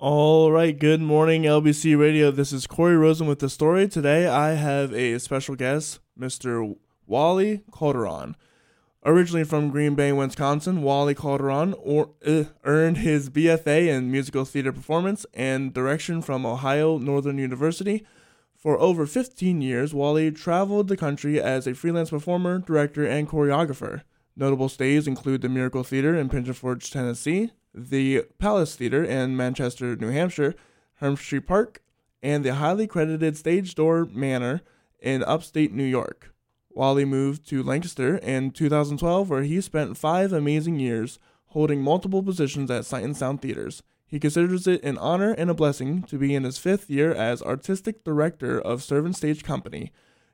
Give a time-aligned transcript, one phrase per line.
[0.00, 2.30] All right, good morning, LBC Radio.
[2.30, 3.88] This is Corey Rosen with the story.
[3.88, 6.76] Today I have a special guest, Mr.
[7.08, 8.36] Wally Calderon.
[9.04, 14.70] Originally from Green Bay, Wisconsin, Wally Calderon or, uh, earned his BFA in musical theater
[14.70, 18.06] performance and direction from Ohio Northern University.
[18.54, 24.02] For over 15 years, Wally traveled the country as a freelance performer, director, and choreographer.
[24.36, 29.96] Notable stays include the Miracle Theater in Pigeon Forge, Tennessee, the Palace Theater in Manchester,
[29.96, 30.54] New Hampshire,
[30.94, 31.82] Hershey Park,
[32.22, 34.62] and the highly credited Stagedoor Manor
[35.00, 36.34] in upstate New York.
[36.70, 41.18] Wally moved to Lancaster in 2012, where he spent five amazing years
[41.48, 43.82] holding multiple positions at Sight and Sound theaters.
[44.06, 47.42] He considers it an honor and a blessing to be in his fifth year as
[47.42, 49.92] artistic director of Servant Stage Company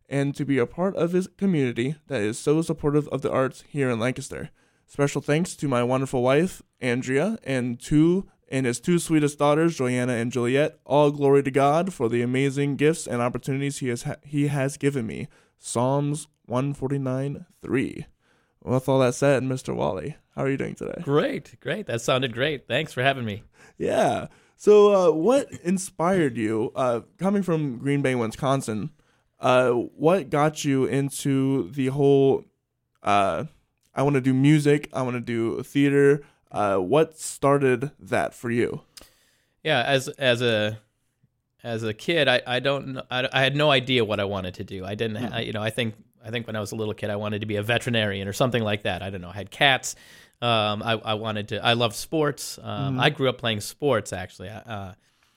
[0.08, 3.64] and to be a part of his community that is so supportive of the arts
[3.68, 4.50] here in Lancaster.
[4.86, 10.12] Special thanks to my wonderful wife, Andrea, and two and his two sweetest daughters, Joyanna
[10.12, 10.78] and Juliet.
[10.84, 14.76] All glory to God for the amazing gifts and opportunities he has ha- he has
[14.76, 15.28] given me.
[15.58, 18.06] Psalms 149 3.
[18.62, 19.74] With all that said, Mr.
[19.74, 21.02] Wally, how are you doing today?
[21.02, 21.86] Great, great.
[21.86, 22.66] That sounded great.
[22.66, 23.42] Thanks for having me.
[23.76, 24.28] Yeah.
[24.56, 28.90] So, uh, what inspired you, uh, coming from Green Bay, Wisconsin?
[29.40, 32.44] Uh, what got you into the whole?
[33.94, 34.88] I want to do music.
[34.92, 36.22] I want to do theater.
[36.50, 38.82] Uh, what started that for you?
[39.62, 40.78] Yeah, as as a
[41.62, 44.64] as a kid, I I don't I, I had no idea what I wanted to
[44.64, 44.84] do.
[44.84, 45.32] I didn't, Hmm.
[45.32, 47.40] I, you know, I think I think when I was a little kid, I wanted
[47.40, 49.02] to be a veterinarian or something like that.
[49.02, 49.30] I don't know.
[49.30, 49.96] I had cats.
[50.42, 51.64] Um, I I wanted to.
[51.64, 52.58] I loved sports.
[52.62, 54.48] Um, I grew up playing sports actually.
[54.50, 54.92] Uh,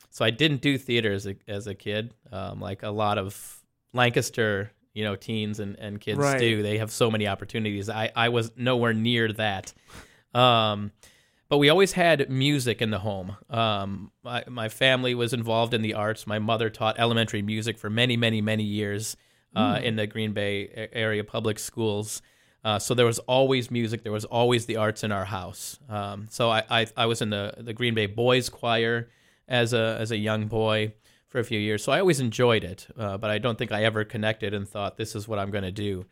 [0.10, 2.14] so I didn't do theater as a as a kid.
[2.32, 3.64] Um, like a lot of
[3.94, 6.40] Lancaster, you know, teens and, and kids Right.
[6.40, 6.64] do.
[6.64, 7.88] They have so many opportunities.
[7.90, 9.74] I I was nowhere near that.
[10.34, 10.92] Um,
[11.50, 13.38] but we always had music in the home.
[13.50, 16.28] Um, my, my family was involved in the arts.
[16.28, 19.16] My mother taught elementary music for many, many, many years
[19.56, 22.22] uh, in the Green Bay area public schools.
[22.66, 24.04] Uh, so there was always music.
[24.04, 25.80] There was always the arts in our house.
[25.90, 29.08] Um, so I, I, I was in the, the Green Bay Boys Choir
[29.48, 30.92] as a as a young boy
[31.30, 31.84] for a few years.
[31.84, 34.98] So I always enjoyed it, uh, but I don't think I ever connected and thought
[34.98, 36.06] this is what I'm going to do.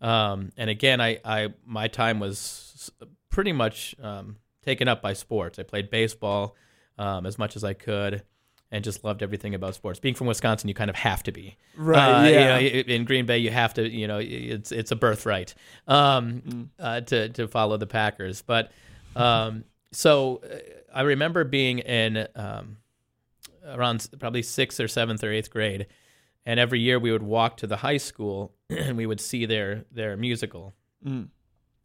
[0.00, 2.90] Um, and again, I, I my time was
[3.30, 5.58] pretty much um, taken up by sports.
[5.58, 6.56] I played baseball
[6.98, 8.22] um, as much as I could,
[8.70, 10.00] and just loved everything about sports.
[10.00, 11.56] Being from Wisconsin, you kind of have to be.
[11.76, 12.54] Right, Uh, you yeah.
[12.54, 12.58] know,
[12.94, 13.88] in Green Bay, you have to.
[13.88, 15.54] You know, it's it's a birthright
[15.86, 18.42] um, uh, to to follow the Packers.
[18.42, 18.72] But
[19.14, 20.56] um, so uh,
[20.94, 22.78] I remember being in um,
[23.66, 25.86] around probably sixth or seventh or eighth grade,
[26.44, 29.84] and every year we would walk to the high school and we would see their
[29.90, 30.74] their musical.
[31.04, 31.28] Mm.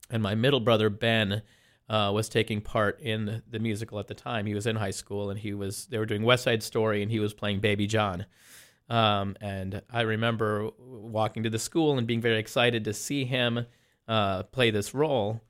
[0.10, 1.42] And my middle brother Ben
[1.90, 4.46] uh, was taking part in the musical at the time.
[4.46, 7.12] He was in high school and he was they were doing West Side Story and
[7.12, 8.26] he was playing Baby John.
[8.90, 13.66] Um, and I remember walking to the school and being very excited to see him
[14.08, 15.42] uh, play this role.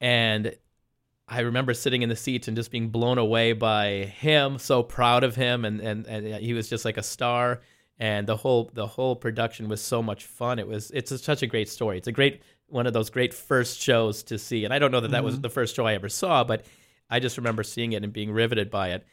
[0.00, 0.56] And
[1.28, 5.24] I remember sitting in the seats and just being blown away by him, so proud
[5.24, 7.60] of him, and, and, and he was just like a star.
[8.00, 10.60] And the whole the whole production was so much fun.
[10.60, 11.98] It was it's such a great story.
[11.98, 14.64] It's a great one of those great first shows to see.
[14.64, 16.64] And I don't know that that was the first show I ever saw, but
[17.10, 19.06] I just remember seeing it and being riveted by it,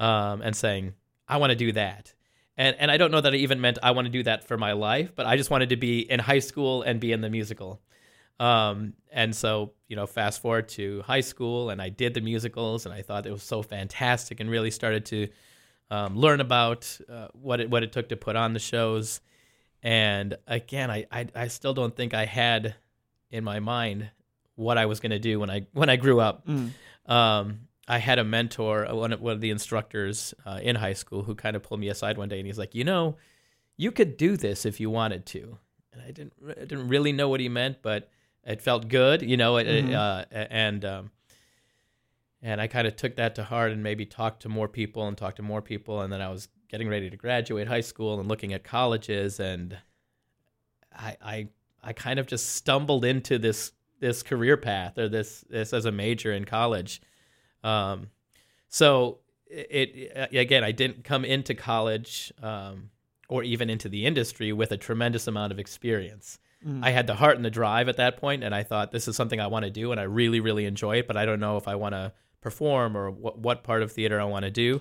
[0.00, 0.94] um, and saying
[1.28, 2.12] I want to do that.
[2.56, 4.58] And and I don't know that it even meant I want to do that for
[4.58, 7.30] my life, but I just wanted to be in high school and be in the
[7.30, 7.80] musical.
[8.40, 12.86] Um, and so, you know, fast forward to high school, and I did the musicals,
[12.86, 15.28] and I thought it was so fantastic, and really started to
[15.90, 19.20] um, learn about uh, what it what it took to put on the shows.
[19.82, 22.74] And again, I, I I still don't think I had
[23.30, 24.10] in my mind
[24.54, 26.46] what I was going to do when I when I grew up.
[26.46, 26.70] Mm.
[27.06, 30.92] Um, I had a mentor, uh, one of, one of the instructors uh, in high
[30.92, 33.16] school, who kind of pulled me aside one day, and he's like, "You know,
[33.76, 35.58] you could do this if you wanted to."
[35.92, 38.08] And I didn't I didn't really know what he meant, but
[38.44, 39.56] it felt good, you know.
[39.58, 39.94] it- it, Mhm.
[39.94, 41.10] uh, and um,
[42.42, 45.16] and I kind of took that to heart and maybe talked to more people and
[45.16, 48.28] talked to more people, and then I was getting ready to graduate high school and
[48.28, 49.78] looking at colleges, and
[50.92, 51.48] I I
[51.82, 55.92] I kind of just stumbled into this this career path or this this as a
[55.92, 57.00] major in college.
[57.62, 58.10] Um,
[58.68, 62.90] so it, it again, I didn't come into college um,
[63.28, 66.38] or even into the industry with a tremendous amount of experience.
[66.66, 66.84] Mm.
[66.84, 69.16] I had the heart and the drive at that point, and I thought this is
[69.16, 71.06] something I want to do, and I really, really enjoy it.
[71.06, 74.20] But I don't know if I want to perform or what what part of theater
[74.20, 74.80] I want to do.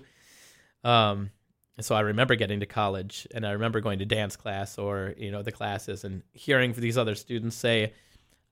[0.84, 1.32] Um,
[1.78, 5.14] and so I remember getting to college, and I remember going to dance class or
[5.18, 7.94] you know the classes, and hearing these other students say,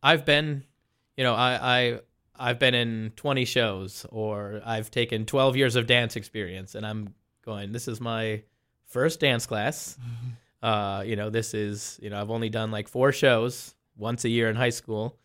[0.01, 0.63] "I've been,
[1.17, 1.99] you know, I I
[2.39, 7.13] I've been in 20 shows or I've taken 12 years of dance experience and I'm
[7.43, 8.43] going this is my
[8.87, 9.97] first dance class.
[10.61, 14.29] Uh, you know, this is, you know, I've only done like four shows once a
[14.29, 15.17] year in high school.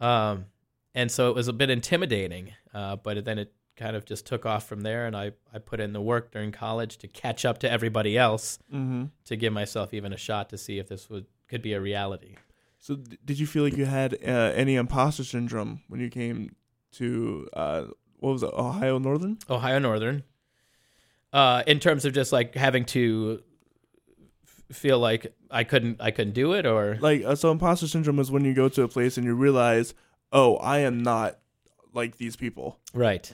[0.00, 0.46] Um,
[0.94, 4.46] and so it was a bit intimidating, uh, but then it kind of just took
[4.46, 5.06] off from there.
[5.06, 8.58] And I, I put in the work during college to catch up to everybody else
[8.72, 9.04] Mm-hmm.
[9.26, 12.36] to give myself even a shot to see if this would could be a reality.
[12.80, 16.54] So, d- did you feel like you had uh, any imposter syndrome when you came
[16.92, 17.84] to uh,
[18.18, 19.38] what was it, Ohio Northern?
[19.48, 20.22] Ohio Northern.
[21.32, 23.42] Uh, in terms of just like having to
[24.72, 28.30] feel like I couldn't I couldn't do it or Like, uh, so imposter syndrome is
[28.30, 29.94] when you go to a place and you realize,
[30.32, 31.38] oh, I am not
[31.94, 32.78] like these people.
[32.92, 33.32] Right.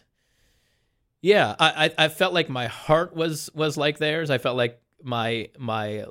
[1.21, 4.31] Yeah, I, I I felt like my heart was was like theirs.
[4.31, 6.05] I felt like my my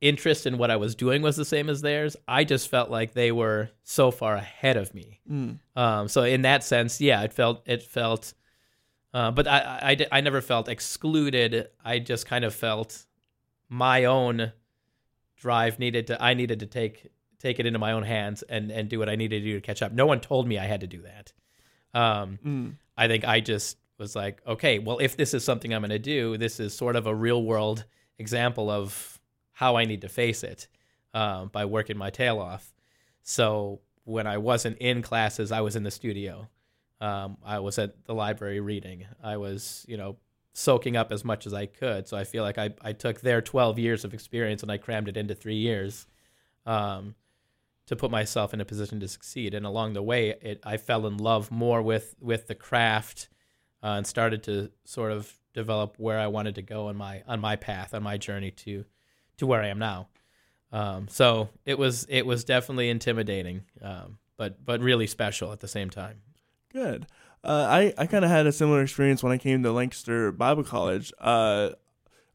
[0.00, 2.16] interest in what I was doing was the same as theirs.
[2.26, 5.20] I just felt like they were so far ahead of me.
[5.30, 5.58] Mm.
[5.76, 8.34] Um, so in that sense, yeah, it felt it felt,
[9.14, 11.68] uh, but I, I I I never felt excluded.
[11.84, 13.06] I just kind of felt
[13.68, 14.52] my own
[15.40, 16.22] drive needed to.
[16.22, 17.06] I needed to take
[17.38, 19.60] take it into my own hands and and do what I needed to do to
[19.60, 19.92] catch up.
[19.92, 21.32] No one told me I had to do that.
[21.94, 22.74] Um, Mm.
[22.96, 25.98] I think I just was like, okay, well, if this is something I'm going to
[25.98, 27.84] do, this is sort of a real world
[28.18, 29.20] example of
[29.52, 30.68] how I need to face it
[31.14, 32.72] um, by working my tail off.
[33.22, 36.48] So when I wasn't in classes, I was in the studio.
[37.00, 39.06] Um, I was at the library reading.
[39.22, 40.16] I was, you know,
[40.58, 42.08] soaking up as much as I could.
[42.08, 45.08] So I feel like I, I took their 12 years of experience and I crammed
[45.08, 46.06] it into three years
[46.66, 47.14] um,
[47.86, 49.54] to put myself in a position to succeed.
[49.54, 53.28] And along the way, it, I fell in love more with, with the craft
[53.84, 57.40] uh, and started to sort of develop where I wanted to go on my on
[57.40, 58.84] my path on my journey to
[59.38, 60.08] to where I am now.
[60.72, 65.68] Um, so it was it was definitely intimidating, um, but but really special at the
[65.68, 66.20] same time.
[66.72, 67.06] Good.
[67.44, 70.64] Uh, I, I kind of had a similar experience when I came to Lancaster Bible
[70.64, 71.12] College.
[71.20, 71.70] Uh,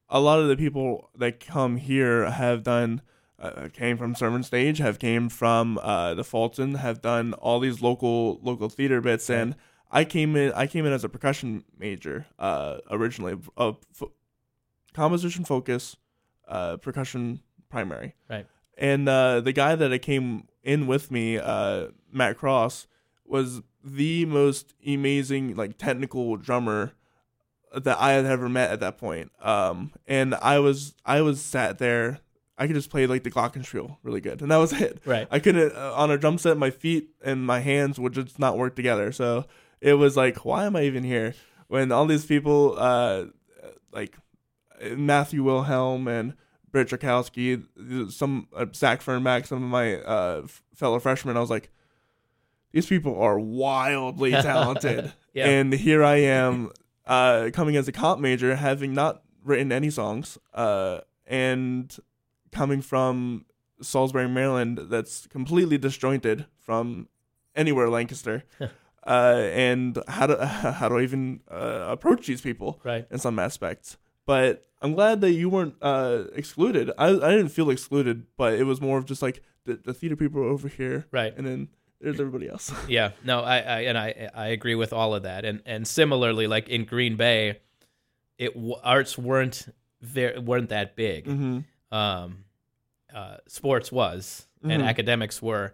[0.09, 3.01] a lot of the people that come here have done,
[3.39, 7.81] uh, came from Servant Stage, have came from uh, the Fulton, have done all these
[7.81, 9.55] local local theater bits, and
[9.91, 10.51] I came in.
[10.53, 13.37] I came in as a percussion major uh, originally,
[14.93, 15.97] composition focus,
[16.47, 18.15] uh, percussion primary.
[18.29, 18.45] Right.
[18.77, 22.87] And uh, the guy that I came in with me, uh, Matt Cross,
[23.25, 26.93] was the most amazing like technical drummer
[27.73, 29.31] that I had ever met at that point.
[29.41, 32.19] Um, and I was I was sat there.
[32.57, 35.01] I could just play like the glockenspiel really good, and that was it.
[35.05, 35.27] Right.
[35.31, 36.57] I couldn't uh, on a drum set.
[36.57, 39.11] My feet and my hands would just not work together.
[39.11, 39.45] So
[39.81, 41.33] it was like, why am I even here?
[41.67, 43.25] When all these people, uh,
[43.91, 44.15] like
[44.95, 46.35] Matthew Wilhelm and
[46.71, 47.63] Britt Tchaikovsky,
[48.09, 51.69] some uh, Zach Fernback, some of my uh, f- fellow freshmen, I was like,
[52.73, 55.13] these people are wildly talented.
[55.33, 55.47] Yeah.
[55.47, 56.71] And here I am,
[57.05, 61.95] uh, coming as a comp major, having not written any songs, uh, and
[62.51, 63.45] coming from
[63.81, 67.07] Salisbury, Maryland, that's completely disjointed from
[67.55, 68.43] anywhere Lancaster.
[69.07, 73.05] uh, and how do how do I even uh, approach these people Right.
[73.11, 73.97] in some aspects?
[74.25, 76.91] But I'm glad that you weren't uh, excluded.
[76.97, 80.15] I I didn't feel excluded, but it was more of just like the, the theater
[80.15, 81.33] people over here, Right.
[81.37, 81.69] and then
[82.03, 82.71] there's everybody else.
[82.87, 86.47] Yeah, no, I, I and I I agree with all of that, and and similarly,
[86.47, 87.59] like in Green Bay,
[88.37, 88.51] it
[88.83, 91.25] arts weren't very weren't that big.
[91.27, 91.59] hmm
[91.91, 92.45] Um,
[93.13, 94.87] uh, sports was, and Mhm.
[94.87, 95.73] academics were.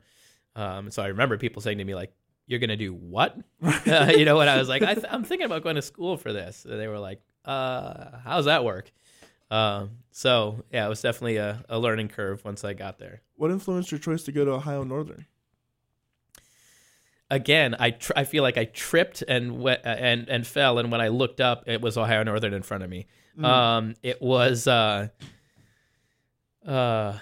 [0.55, 2.11] Um, so I remember people saying to me like,
[2.47, 5.45] "You're gonna do what?" uh, you know, and I was like, I th- "I'm thinking
[5.45, 8.91] about going to school for this." And they were like, "Uh, how's that work?"
[9.51, 13.21] Um, so yeah, it was definitely a, a learning curve once I got there.
[13.35, 15.25] What influenced your choice to go to Ohio Northern?
[17.31, 21.01] Again, I tr- I feel like I tripped and we- and and fell, and when
[21.01, 23.07] I looked up, it was Ohio Northern in front of me.
[23.41, 25.07] Um, it was uh,
[26.65, 27.17] uh,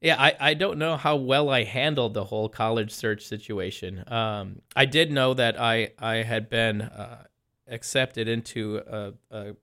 [0.00, 0.16] yeah.
[0.20, 4.04] I I don't know how well I handled the whole college search situation.
[4.10, 7.24] Um, I did know that I I had been uh,
[7.68, 9.54] accepted into a, a,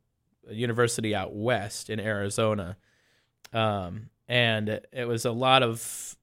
[0.50, 2.78] a university out west in Arizona,
[3.54, 6.18] um, and it was a lot of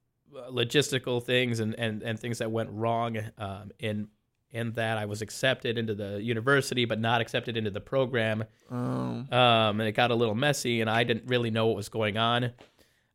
[0.51, 4.07] logistical things and, and, and things that went wrong um, in
[4.51, 8.45] in that I was accepted into the university but not accepted into the program.
[8.69, 11.89] Um, um, and it got a little messy and I didn't really know what was
[11.89, 12.51] going on.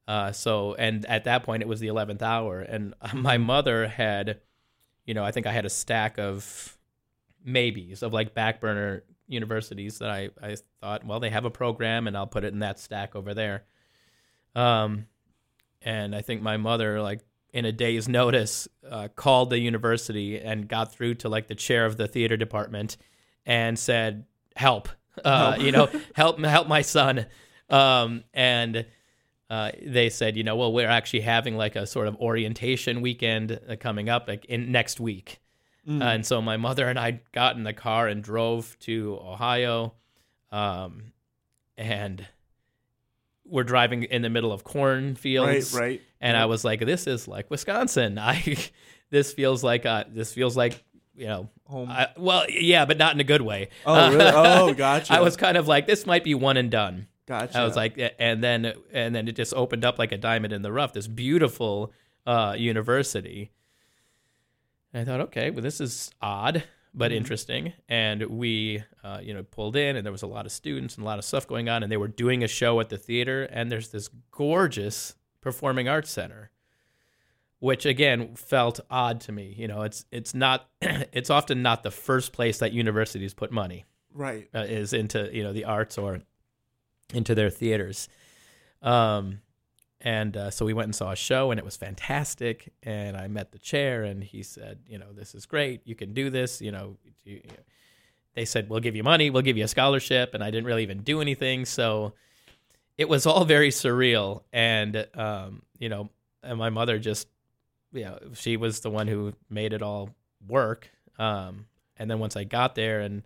[0.06, 4.40] Uh, so and at that point it was the 11th hour and my mother had
[5.06, 6.78] you know I think I had a stack of
[7.44, 12.06] maybes of like back burner universities that I, I thought well they have a program
[12.06, 13.64] and I'll put it in that stack over there.
[14.54, 15.06] Um
[15.84, 17.20] and I think my mother like
[17.52, 21.86] in a day's notice, uh, called the university and got through to like the chair
[21.86, 22.96] of the theater department
[23.46, 24.24] and said,
[24.56, 24.88] "Help,
[25.24, 27.26] uh, you know, help, help my son."
[27.70, 28.86] Um, and
[29.50, 33.60] uh, they said, you know, well, we're actually having like a sort of orientation weekend
[33.68, 35.40] uh, coming up like in next week.
[35.86, 36.02] Mm.
[36.02, 39.92] and so my mother and I got in the car and drove to Ohio.
[40.50, 41.12] Um,
[41.76, 42.26] and
[43.46, 45.74] we're driving in the middle of cornfields.
[45.74, 45.80] right.
[45.80, 46.02] Right.
[46.20, 48.18] And I was like, this is like Wisconsin.
[48.18, 48.56] I,
[49.10, 50.82] this feels like, uh, this feels like,
[51.14, 51.90] you know, Home.
[51.90, 53.68] I, well, yeah, but not in a good way.
[53.86, 54.24] oh, really?
[54.34, 55.14] Oh, gotcha.
[55.14, 57.06] I was kind of like, this might be one and done.
[57.26, 57.58] gotcha.
[57.58, 60.60] I was like, and then and then it just opened up like a diamond in
[60.62, 60.92] the rough.
[60.92, 61.92] This beautiful
[62.26, 63.50] uh, university.
[64.92, 67.16] And I thought, okay, well, this is odd but Mhm.
[67.16, 67.72] interesting.
[67.88, 71.02] And we, uh, you know, pulled in, and there was a lot of students and
[71.02, 73.44] a lot of stuff going on, and they were doing a show at the theater.
[73.44, 76.50] And there's this gorgeous performing arts center,
[77.58, 79.54] which again felt odd to me.
[79.58, 83.84] You know, it's it's not, it's often not the first place that universities put money
[84.12, 84.48] right.
[84.54, 86.20] uh, is into you know the arts or
[87.12, 88.08] into their theaters.
[88.82, 89.40] Um,
[90.04, 92.72] and uh, so we went and saw a show, and it was fantastic.
[92.84, 95.80] And I met the chair, and he said, "You know, this is great.
[95.84, 96.60] You can do this.
[96.60, 97.42] You know." You, you-
[98.34, 99.30] they said, "We'll give you money.
[99.30, 102.14] We'll give you a scholarship." And I didn't really even do anything, so
[102.98, 104.42] it was all very surreal.
[104.52, 106.10] And um, you know,
[106.42, 107.28] and my mother just,
[107.92, 110.10] you know, she was the one who made it all
[110.48, 110.90] work.
[111.16, 113.22] Um, and then once I got there and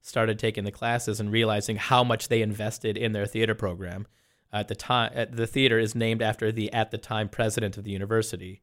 [0.00, 4.06] started taking the classes and realizing how much they invested in their theater program.
[4.52, 7.84] At the time, at the theater is named after the at the time president of
[7.84, 8.62] the university,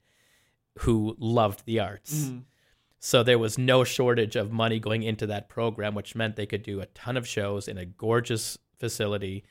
[0.79, 2.25] who loved the arts.
[2.25, 2.43] Mm.
[2.99, 6.63] So there was no shortage of money going into that program, which meant they could
[6.63, 9.45] do a ton of shows in a gorgeous facility.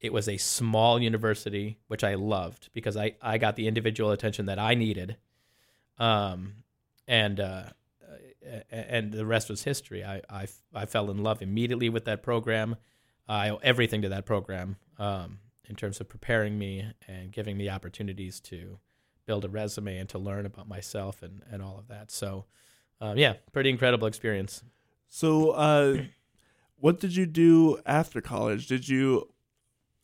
[0.00, 4.46] It was a small university, which I loved because I, I got the individual attention
[4.46, 5.16] that I needed.
[5.98, 6.64] Um,
[7.06, 7.64] and uh,
[8.70, 10.04] and the rest was history.
[10.04, 12.76] I, I, I fell in love immediately with that program.
[13.28, 17.68] I owe everything to that program um, in terms of preparing me and giving me
[17.68, 18.78] opportunities to
[19.26, 22.10] build a resume and to learn about myself and, and all of that.
[22.10, 22.46] So,
[23.00, 24.62] um, yeah, pretty incredible experience.
[25.08, 26.02] So, uh,
[26.76, 28.66] what did you do after college?
[28.68, 29.28] Did you,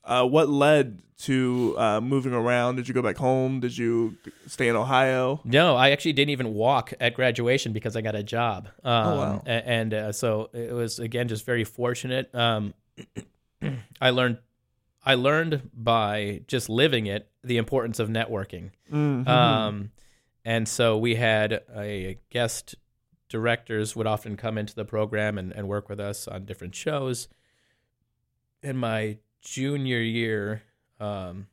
[0.05, 2.77] uh, what led to uh, moving around?
[2.77, 3.61] Did you go back home?
[3.61, 4.17] Did you
[4.47, 5.41] stay in Ohio?
[5.45, 8.69] No, I actually didn't even walk at graduation because I got a job.
[8.83, 9.43] Um, Oh, wow.
[9.47, 12.35] a- And uh, so it was again just very fortunate.
[12.35, 12.75] Um,
[14.01, 14.39] I learned,
[15.05, 18.71] I learned by just living it the importance of networking.
[18.91, 19.27] Mhm.
[19.29, 19.91] Um,
[20.45, 22.75] and so we had a guest
[23.29, 27.29] directors would often come into the program and, and work with us on different shows.
[28.63, 30.63] In my junior year,
[31.01, 31.49] um,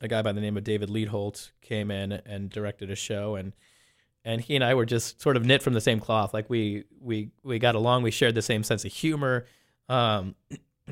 [0.00, 3.52] a guy by the name of David Leadholt came in and directed a show and
[4.26, 6.32] and he and I were just sort of knit from the same cloth.
[6.32, 8.02] Like we we we got along.
[8.02, 9.44] We shared the same sense of humor.
[9.88, 10.34] Um,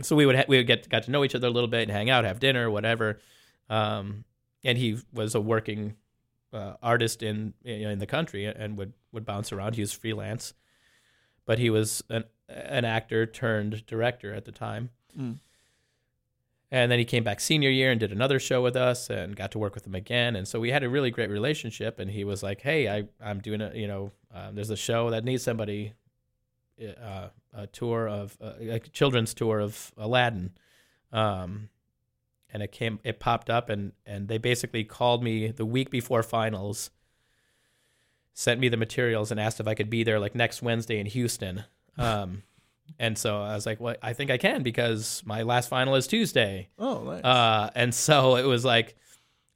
[0.01, 1.83] so we would ha- we would get got to know each other a little bit
[1.83, 3.19] and hang out, have dinner, whatever.
[3.69, 4.25] Um,
[4.65, 5.97] and he was a working
[6.53, 9.75] uh, artist in in the country and would would bounce around.
[9.75, 10.55] He was freelance,
[11.45, 14.91] but he was an an actor turned director at the time.
[15.19, 15.39] Mm.
[16.71, 19.53] And then he came back senior year and did another show with us and got
[19.53, 20.35] to work with him again.
[20.35, 21.99] And so we had a really great relationship.
[21.99, 25.11] And he was like, "Hey, I I'm doing a you know um, there's a show
[25.11, 25.93] that needs somebody,
[26.87, 30.53] uh, a tour of uh, a children's tour of Aladdin."
[31.13, 31.69] Um,
[32.53, 36.23] and it came it popped up and and they basically called me the week before
[36.23, 36.91] finals
[38.35, 41.07] sent me the materials and asked if i could be there like next wednesday in
[41.07, 41.65] houston.
[41.99, 42.43] Um,
[42.99, 46.07] and so i was like well i think i can because my last final is
[46.07, 46.71] tuesday.
[46.79, 47.23] Oh, nice.
[47.23, 48.97] uh, and so it was like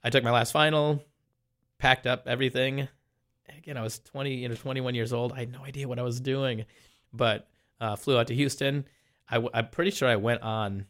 [0.05, 1.03] i took my last final
[1.79, 2.89] packed up everything.
[3.57, 5.33] Again i was 20 you know 21 years old.
[5.33, 6.67] I had no idea what i was doing
[7.13, 7.49] but
[7.81, 8.85] uh, flew out to houston
[9.29, 10.87] I w- i'm pretty sure i went on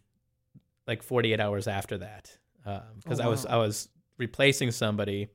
[0.86, 3.46] like 48 hours after that because Oh, I was.
[3.46, 5.28] I was replacing somebody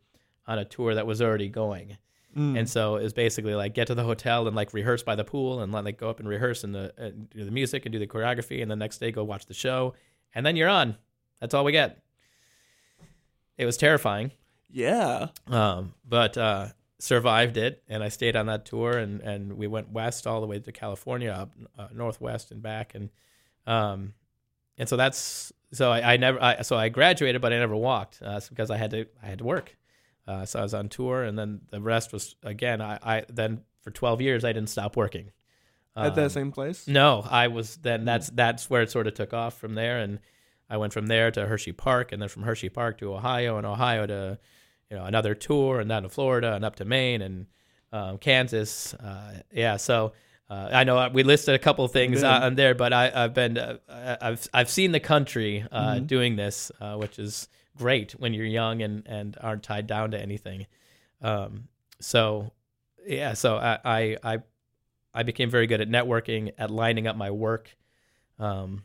[0.48, 1.98] on a tour that was already going,
[2.38, 2.58] Mm.
[2.60, 5.24] and so it was basically like get to the hotel and like rehearse by the
[5.26, 7.92] pool and let like go up and rehearse and the and do the music and
[7.94, 9.94] do the choreography and the next day go watch the show
[10.34, 10.96] and then you're on.
[11.42, 12.02] That's all we get.
[13.58, 14.32] It was terrifying,
[14.70, 15.28] yeah.
[15.48, 16.68] um, but uh,
[17.02, 20.48] survived it, and I stayed on that tour, and, and we went west all the
[20.48, 23.10] way to California, up uh, northwest and back, and
[23.68, 24.14] um,
[24.78, 28.22] and so that's so I, I never I, so I graduated, but I never walked
[28.24, 29.76] uh, because I had to I had to work,
[30.28, 33.62] uh, so I was on tour, and then the rest was again I, I then
[33.82, 35.32] for twelve years I didn't stop working.
[35.96, 36.88] At Um, that same place?
[36.88, 40.20] no, I was then that's that's where it sort of took off from there and
[40.70, 43.68] I went from there to Hershey Park and then from Hershey Park to Ohio and
[43.68, 44.40] Ohio to
[44.92, 47.48] you know another tour and down to Florida and up to Maine and
[47.94, 48.94] um, Kansas.
[48.94, 50.12] Uh, yeah, so
[50.50, 52.40] uh, I know we listed a couple of things Yeah.
[52.46, 53.78] on there, but I, I've been uh,
[54.22, 56.08] I've I've seen the country uh, Mhm.
[56.08, 60.20] doing this, uh, which is great when you're young and and aren't tied down to
[60.22, 60.68] anything.
[61.22, 61.70] Um,
[62.02, 62.52] so
[63.08, 64.38] yeah, so I, I I
[65.14, 67.76] I became very good at networking, at lining up my work.
[68.40, 68.84] Um,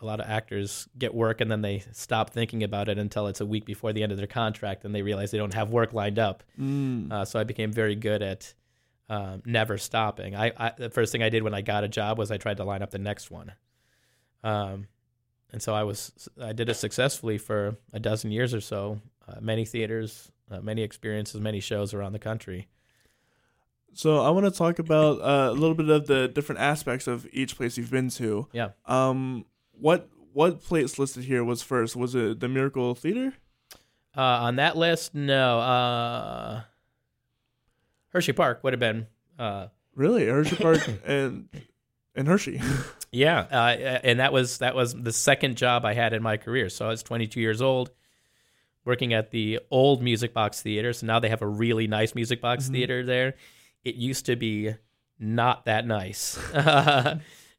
[0.00, 3.40] a lot of actors get work and then they stop thinking about it until it's
[3.40, 5.92] a week before the end of their contract and they realize they don't have work
[5.92, 6.42] lined up.
[6.60, 7.12] Mm.
[7.12, 8.52] Uh, so I became very good at
[9.08, 10.34] um, never stopping.
[10.34, 12.56] I, I the first thing I did when I got a job was I tried
[12.56, 13.52] to line up the next one.
[14.42, 14.88] Um,
[15.52, 19.00] and so I was I did it successfully for a dozen years or so.
[19.26, 22.68] Uh, many theaters, uh, many experiences, many shows around the country.
[23.92, 27.26] So I want to talk about uh, a little bit of the different aspects of
[27.32, 28.48] each place you've been to.
[28.52, 28.70] Yeah.
[28.86, 29.44] Um,
[29.78, 31.94] what what place listed here was first?
[31.96, 33.34] Was it the Miracle Theater?
[34.16, 35.58] Uh, on that list, no.
[35.60, 36.62] Uh,
[38.08, 39.06] Hershey Park would have been.
[39.38, 41.48] Uh, Really, Hershey Park and
[42.16, 42.60] and Hershey.
[43.12, 46.68] yeah, uh, and that was that was the second job I had in my career.
[46.68, 47.92] So I was 22 years old,
[48.84, 50.92] working at the old Music Box Theater.
[50.92, 52.72] So now they have a really nice Music Box Mhm.
[52.72, 53.34] Theater there.
[53.84, 54.74] It used to be
[55.20, 56.38] not that nice,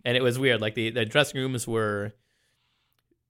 [0.06, 0.62] and it was weird.
[0.62, 2.14] Like the the dressing rooms were.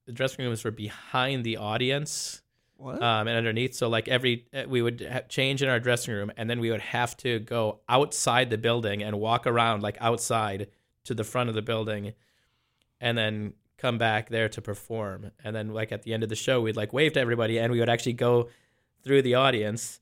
[0.06, 2.40] The dressing rooms were behind the audience,
[2.76, 3.02] what?
[3.02, 3.74] um, and underneath.
[3.74, 6.70] So like every uh, we would ha- change in our dressing room, and then we
[6.70, 10.68] would have to go outside the building and walk around like outside
[11.02, 12.12] to the front of the building,
[13.00, 15.32] and then come back there to perform.
[15.42, 17.72] And then like at the end of the show, we'd like wave to everybody, and
[17.72, 18.48] we would actually go
[19.02, 19.98] through the audience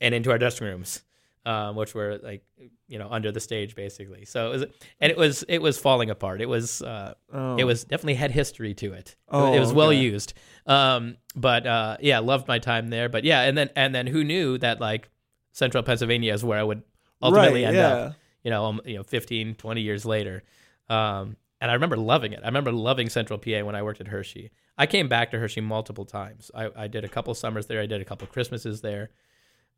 [0.00, 1.02] and into our dressing rooms.
[1.44, 2.44] Um, which were like,
[2.86, 4.24] you know, under the stage basically.
[4.24, 4.62] So it was,
[5.00, 6.40] and it was, it was falling apart.
[6.40, 7.56] It was, uh, oh.
[7.56, 9.16] it was definitely had history to it.
[9.28, 9.98] Oh, it was well okay.
[9.98, 10.34] used.
[10.66, 13.08] Um, but uh, yeah, loved my time there.
[13.08, 15.08] But yeah, and then and then who knew that like
[15.52, 16.82] Central Pennsylvania is where I would
[17.20, 17.88] ultimately right, end yeah.
[17.88, 18.14] up.
[18.42, 20.42] You know, um, you know, 15, 20 years later.
[20.88, 22.40] Um, and I remember loving it.
[22.42, 24.50] I remember loving Central PA when I worked at Hershey.
[24.76, 26.50] I came back to Hershey multiple times.
[26.54, 27.80] I, I did a couple summers there.
[27.80, 29.10] I did a couple Christmases there.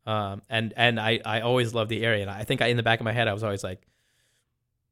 [0.05, 2.21] Um, and and I, I always loved the area.
[2.21, 3.85] And I think I, in the back of my head, I was always like,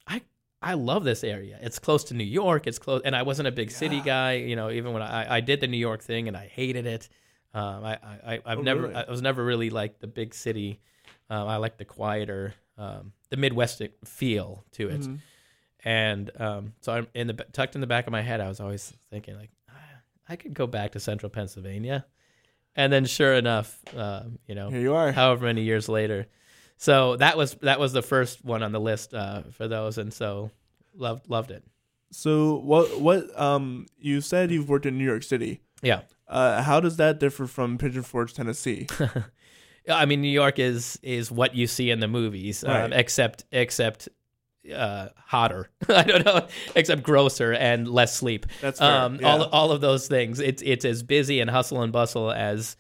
[0.08, 0.22] I
[0.62, 1.60] I love this area.
[1.62, 2.68] It's close to New York.
[2.68, 4.34] It's close, and I wasn't a big city guy.
[4.34, 7.10] You know, even when I, I did the New York thing and I hated it.
[7.54, 7.94] Um, I,
[8.26, 8.96] I I've Oh, never really?
[8.96, 10.80] I was never really like the big city.
[11.30, 15.02] Um, I like the quieter, um, the Midwest feel to it.
[15.02, 15.20] Mhm.
[15.86, 18.40] And um, so I'm in the tucked in the back of my head.
[18.42, 19.74] I was always thinking like, "Ah,
[20.30, 22.06] I could go back to Central Pennsylvania.
[22.76, 25.12] And then, sure enough, um, you know, Here you are.
[25.12, 26.26] however many years later.
[26.78, 30.12] So that was that was the first one on the list uh, for those, and
[30.14, 30.50] so
[30.96, 31.64] loved loved it.
[32.12, 35.62] So what what um you said you've worked in New York City.
[35.82, 38.88] Yeah, Uh, how does that differ from Pigeon Forge, Tennessee?
[39.90, 42.84] I mean New York is is what you see in the movies, Right.
[42.86, 44.10] um, except except
[44.74, 45.70] uh, hotter.
[45.90, 48.46] I don't know, except grosser and less sleep.
[48.62, 49.02] That's fair.
[49.02, 49.28] um, yeah.
[49.28, 50.40] all all of those things.
[50.40, 52.76] It's it's as busy and hustle and bustle as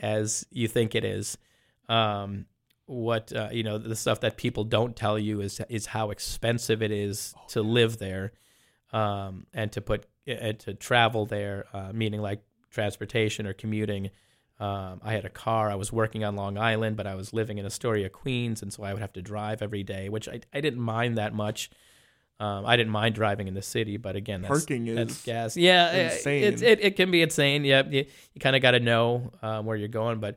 [0.00, 1.38] as you think it is.
[1.88, 2.46] Um,
[2.86, 6.82] what uh, you know, the stuff that people don't tell you is is how expensive
[6.82, 8.32] it is to live there,
[8.92, 14.10] um, and to put and to travel there, uh, meaning like transportation or commuting.
[14.60, 15.70] Um, I had a car.
[15.70, 18.84] I was working on Long Island, but I was living in Astoria, Queens, and so
[18.84, 21.70] I would have to drive every day, which I, I didn't mind that much.
[22.40, 25.56] Um, I didn't mind driving in the city, but again, that's, Parking is that's gas.
[25.56, 26.42] Yeah, insane.
[26.44, 27.64] It's, it it can be insane.
[27.64, 30.36] Yeah, you, you kind of got to know um, where you're going, but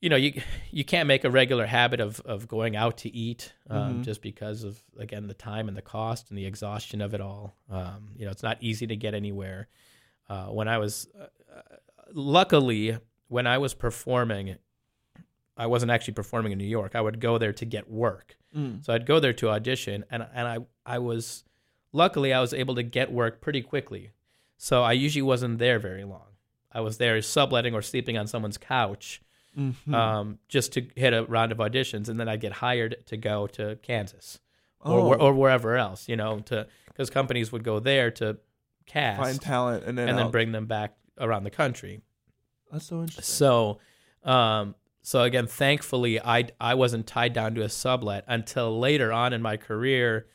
[0.00, 0.40] you know you
[0.72, 4.04] you can't make a regular habit of of going out to eat um, Mhm.
[4.04, 7.54] just because of again the time and the cost and the exhaustion of it all.
[7.70, 9.68] Um, you know, it's not easy to get anywhere.
[10.28, 11.24] Uh, when I was uh,
[11.56, 11.76] uh,
[12.12, 12.98] luckily
[13.28, 14.56] when I was performing,
[15.56, 16.94] I wasn't actually performing in New York.
[16.94, 18.36] I would go there to get work.
[18.56, 18.84] Mm.
[18.84, 21.44] So I'd go there to audition, and and I I was
[21.92, 24.10] luckily I was able to get work pretty quickly.
[24.58, 26.28] So I usually wasn't there very long.
[26.70, 29.20] I was there subletting or sleeping on someone's couch,
[29.58, 29.92] Mhm.
[29.94, 33.46] um, just to hit a round of auditions, and then I'd get hired to go
[33.48, 34.38] to Kansas
[34.80, 38.38] or oh, where- or wherever else, you know, to because companies would go there to
[38.86, 42.02] cast find talent and then and then bring them back around the country.
[42.70, 43.22] That's so interesting.
[43.24, 43.78] So,
[44.24, 49.32] um, so again, thankfully, I I wasn't tied down to a sublet until later on
[49.32, 50.26] in my career,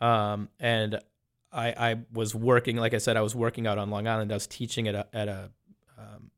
[0.00, 0.98] um, and
[1.52, 4.30] I I was working, like I said, I was working out on Long Island.
[4.32, 5.50] I was teaching at a at a,
[5.98, 6.30] um,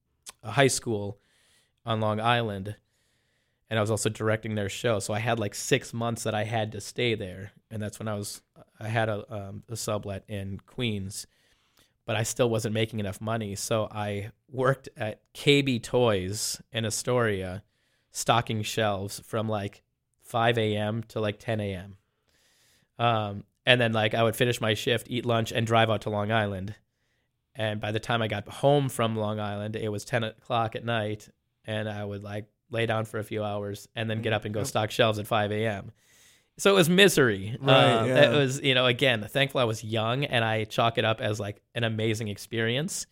[0.43, 1.19] a high school
[1.85, 2.77] on Long Island,
[3.69, 4.99] and I was also directing their show.
[5.01, 8.09] So I had like six months that I had to stay there, and that's when
[8.09, 8.41] I was
[8.79, 11.27] I had a um, a sublet in Queens.
[12.07, 13.55] But I still wasn't making enough money.
[13.55, 17.63] So I worked at KB Toys in Astoria,
[18.11, 19.83] stocking shelves from like
[20.23, 21.03] 5 a.m.
[21.09, 21.97] to like 10 a.m.
[22.99, 26.11] Um, and then like I would finish my shift, eat lunch, and drive out to
[26.11, 26.75] Long Island.
[27.55, 30.85] And by the time I got home from Long Island, it was 10 o'clock at
[30.85, 31.29] night,
[31.65, 34.53] and I would like lay down for a few hours and then get up and
[34.53, 35.93] go stock shelves at 5 a.m.
[36.57, 37.57] So it was misery.
[37.61, 38.31] Right, Um, yeah.
[38.33, 41.41] It was, you know, again, thankful I was young and I chalk it up as
[41.41, 43.07] like an amazing experience.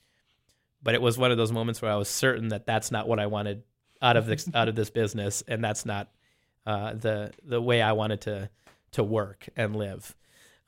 [0.83, 3.18] But it was one of those moments where I was certain that that's not what
[3.20, 3.62] I wanted
[4.00, 6.09] out of this out of this business, and that's not
[6.66, 8.50] uh, the the way I wanted to
[8.92, 10.14] to work and live.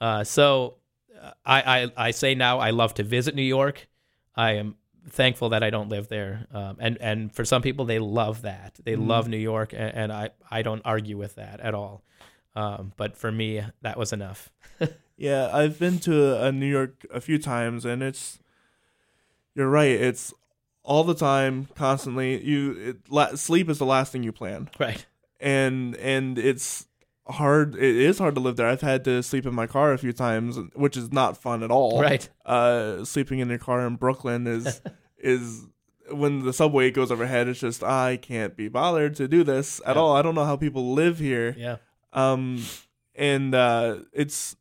[0.01, 0.77] Uh, so
[1.21, 3.89] uh, I, I I say now I love to visit New York.
[4.37, 4.77] I am
[5.11, 8.79] thankful that I don't live there, um, and and for some people they love that
[8.85, 9.09] they Mhm.
[9.09, 12.05] love New York, and, and I I don't argue with that at all.
[12.57, 14.51] Um, but for me, that was enough.
[15.17, 18.41] Yeah, I've been to uh, New York a few times, and it's
[19.55, 19.93] you're right.
[19.93, 20.35] It's
[20.83, 22.43] all the time, constantly.
[22.45, 25.07] You it, la- sleep is the last thing you plan, Right.
[25.39, 26.87] and and it's
[27.29, 27.77] hard.
[27.77, 28.67] It is hard to live there.
[28.67, 31.71] I've had to sleep in my car a few times, which is not fun at
[31.71, 32.01] all.
[32.03, 32.29] Right.
[32.45, 34.81] Uh, sleeping in your car in Brooklyn is
[35.19, 35.67] is
[36.11, 37.47] when the subway goes overhead.
[37.47, 40.03] It's just I can't be bothered to do this at Yeah.
[40.03, 40.17] all.
[40.17, 41.55] I don't know how people live here.
[41.57, 41.77] Yeah.
[42.15, 42.65] Um,
[43.15, 44.57] and uh, it's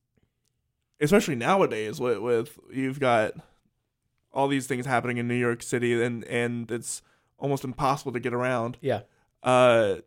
[1.00, 3.34] especially nowadays with with you've got
[4.32, 7.02] all these things happening in New York City, and and it's
[7.38, 8.78] almost impossible to get around.
[8.82, 9.02] Yeah.
[9.42, 9.98] Uh,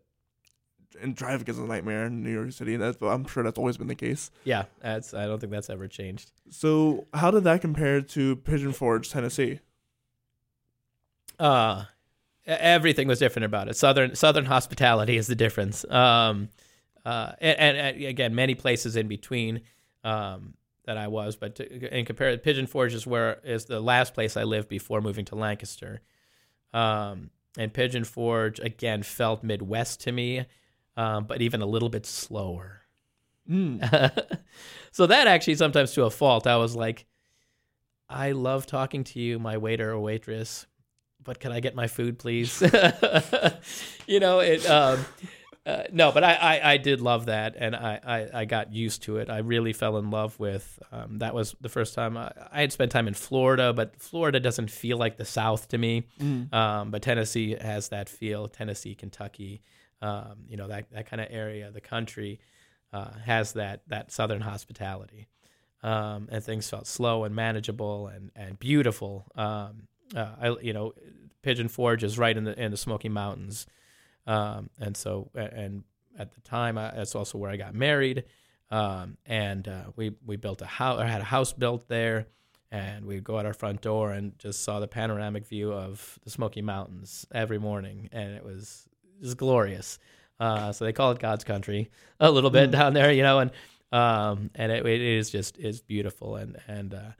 [1.02, 2.74] and traffic is a nightmare in New York City.
[2.74, 4.30] and That's I'm sure that's always been the case.
[4.44, 4.64] Yeah.
[4.80, 6.32] That's I don't think that's ever changed.
[6.50, 9.60] So how did that compare to Pigeon Forge, Tennessee?
[11.38, 11.84] uh
[12.46, 16.48] everything was different about it southern southern hospitality is the difference um
[17.06, 19.62] uh and, and, and again many places in between
[20.04, 24.12] um that i was but to, in compare pigeon forge is where is the last
[24.12, 26.02] place i lived before moving to lancaster.
[26.74, 30.44] Um and pigeon forge again felt midwest to me
[30.96, 32.82] um but even a little bit slower.
[33.48, 33.80] Mm.
[34.90, 36.46] so that actually sometimes to a fault.
[36.46, 37.06] I was like
[38.08, 40.66] i love talking to you my waiter or waitress
[41.22, 42.62] but can i get my food please?
[44.06, 45.04] You know it um
[45.66, 49.02] uh, no but I, I i did love that and I, I i got used
[49.02, 52.30] to it i really fell in love with um that was the first time i,
[52.52, 56.04] I had spent time in florida but florida doesn't feel like the south to me
[56.20, 56.52] Mm.
[56.54, 58.48] um, but Tennessee has that feel.
[58.48, 59.60] Tennessee, Kentucky,
[60.02, 61.70] um, you know that that kind of area.
[61.70, 62.38] The country
[62.92, 65.26] uh, has that that southern hospitality,
[65.82, 69.26] um, and things felt slow and manageable and and beautiful.
[69.36, 70.92] Um, uh, I you know,
[71.42, 73.66] Pigeon Forge is right in the in the Smoky Mountains,
[74.26, 75.84] um, and so and
[76.18, 78.24] at the time I, that's also where I got married,
[78.70, 81.00] um, and uh, we we built a house.
[81.00, 82.26] I had a house built there
[82.72, 86.30] and we'd go out our front door and just saw the panoramic view of the
[86.30, 88.88] Smoky Mountains every morning, and it was
[89.22, 90.00] just glorious.
[90.40, 92.72] Uh, so they call it God's country a little bit Mm.
[92.72, 93.50] down there, you know, and
[93.92, 96.34] um, and it, it is just is beautiful.
[96.36, 97.10] And and uh,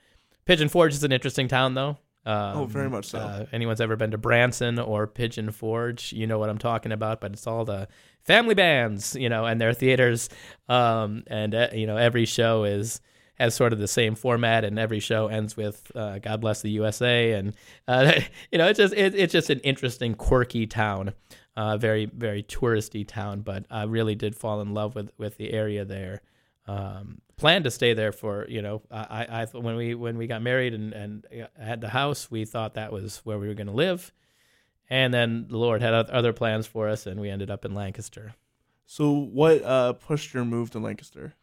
[0.47, 1.97] Pigeon Forge is an interesting town, though.
[2.27, 3.19] Um, Oh, very much so.
[3.21, 7.21] Uh, anyone's ever been to Branson or Pigeon Forge, you know what I'm talking about.
[7.21, 7.87] But it's all the
[8.25, 10.29] family bands, you know, and their theaters,
[10.69, 13.01] um, and uh, you know every show is
[13.39, 16.71] has sort of the same format, and every show ends with uh, "God bless the
[16.71, 17.55] USA," and
[17.87, 21.13] uh, you know it's just it, it's just an interesting, quirky town,
[21.57, 23.43] uh, very very touristy town.
[23.43, 26.23] But I really did fall in love with with the area there.
[26.69, 30.43] Um, planned to stay there for you know I I when we when we got
[30.43, 31.27] married and and
[31.59, 34.13] had the house, we thought that was where we were going to live.
[34.89, 38.35] And then the Lord had other plans for us, and we ended up in Lancaster.
[38.87, 41.35] So what uh, pushed your move to Lancaster?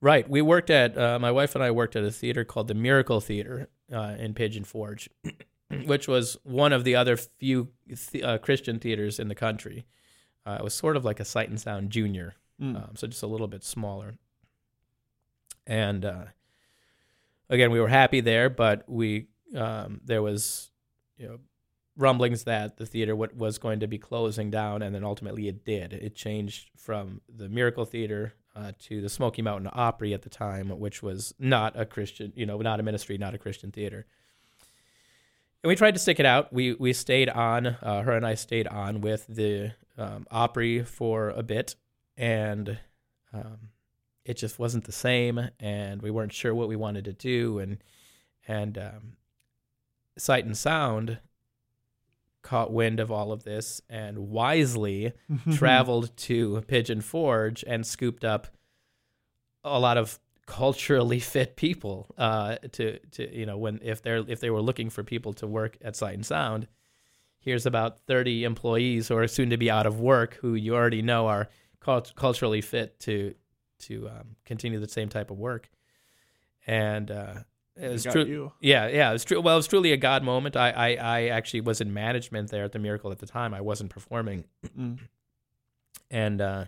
[0.00, 0.28] Right.
[0.28, 3.20] We worked at, uh, my wife and I worked at a theater called the Miracle
[3.20, 5.08] Theater uh, in Pigeon Forge,
[5.86, 9.86] which was one of the other few th- uh, Christian theaters in the country.
[10.46, 12.76] Uh, it was sort of like a Sight and Sound Junior, Mm.
[12.76, 14.14] um, so just a little bit smaller.
[15.66, 16.24] And uh,
[17.48, 20.70] again, we were happy there, but we um, there was
[21.16, 21.38] you know
[21.96, 25.64] rumblings that the theater wa- was going to be closing down, and then ultimately it
[25.64, 25.92] did.
[25.92, 30.68] It changed from the Miracle Theater uh, to the Smoky Mountain Opry at the time,
[30.78, 34.06] which was not a Christian, you know, not a ministry, not a Christian theater.
[35.62, 36.52] And we tried to stick it out.
[36.52, 37.66] We we stayed on.
[37.66, 41.74] Uh, her and I stayed on with the um, Opry for a bit,
[42.16, 42.78] and
[43.32, 43.70] um,
[44.24, 45.48] it just wasn't the same.
[45.60, 47.58] And we weren't sure what we wanted to do.
[47.58, 47.78] And
[48.46, 49.16] and um,
[50.16, 51.18] Sight and Sound
[52.42, 55.12] caught wind of all of this and wisely
[55.54, 58.48] traveled to Pigeon Forge and scooped up
[59.64, 64.40] a lot of culturally fit people uh, to to you know when if they're if
[64.40, 66.68] they were looking for people to work at Sight and Sound,
[67.38, 71.02] here's about 30 employees who are soon to be out of work who you already
[71.02, 71.48] know are
[71.80, 73.34] cult- culturally fit to
[73.80, 75.68] to um, continue the same type of work,
[76.66, 77.34] and uh,
[77.76, 78.52] it was true.
[78.60, 79.40] Yeah, yeah, it was true.
[79.40, 80.56] Well, it was truly a God moment.
[80.56, 83.52] I, I I actually was in management there at the Miracle at the time.
[83.54, 84.44] I wasn't performing,
[84.78, 84.98] Mm.
[86.10, 86.64] and uh,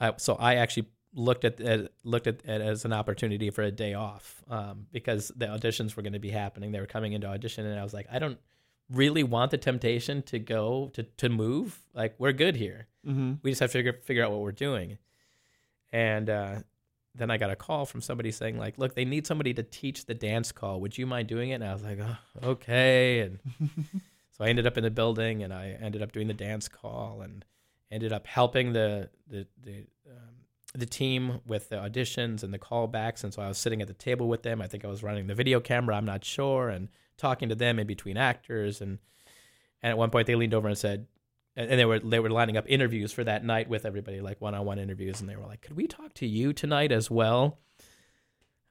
[0.00, 3.70] I, so I actually looked at it, looked at it as an opportunity for a
[3.70, 6.72] day off um, because the auditions were going to be happening.
[6.72, 8.38] They were coming into audition, and I was like, I don't
[8.90, 11.78] really want the temptation to go to to move.
[11.94, 12.86] Like we're good here.
[13.06, 13.34] Mm-hmm.
[13.42, 14.98] We just have to figure figure out what we're doing.
[15.92, 16.56] And uh,
[17.14, 20.06] then I got a call from somebody saying like, look, they need somebody to teach
[20.06, 20.80] the dance call.
[20.80, 21.54] Would you mind doing it?
[21.54, 23.20] And I was like, oh, okay.
[23.20, 23.38] And
[24.30, 27.20] so I ended up in the building, and I ended up doing the dance call,
[27.22, 27.44] and
[27.90, 30.34] ended up helping the the the um,
[30.74, 33.22] the team with the auditions and the callbacks.
[33.24, 34.62] And so I was sitting at the table with them.
[34.62, 35.96] I think I was running the video camera.
[35.96, 38.80] I'm not sure, and talking to them in between actors.
[38.80, 38.98] And
[39.82, 41.06] and at one point they leaned over and said,
[41.56, 44.54] and they were they were lining up interviews for that night with everybody, like one
[44.54, 45.20] on one interviews.
[45.20, 47.58] And they were like, "Could we talk to you tonight as well?"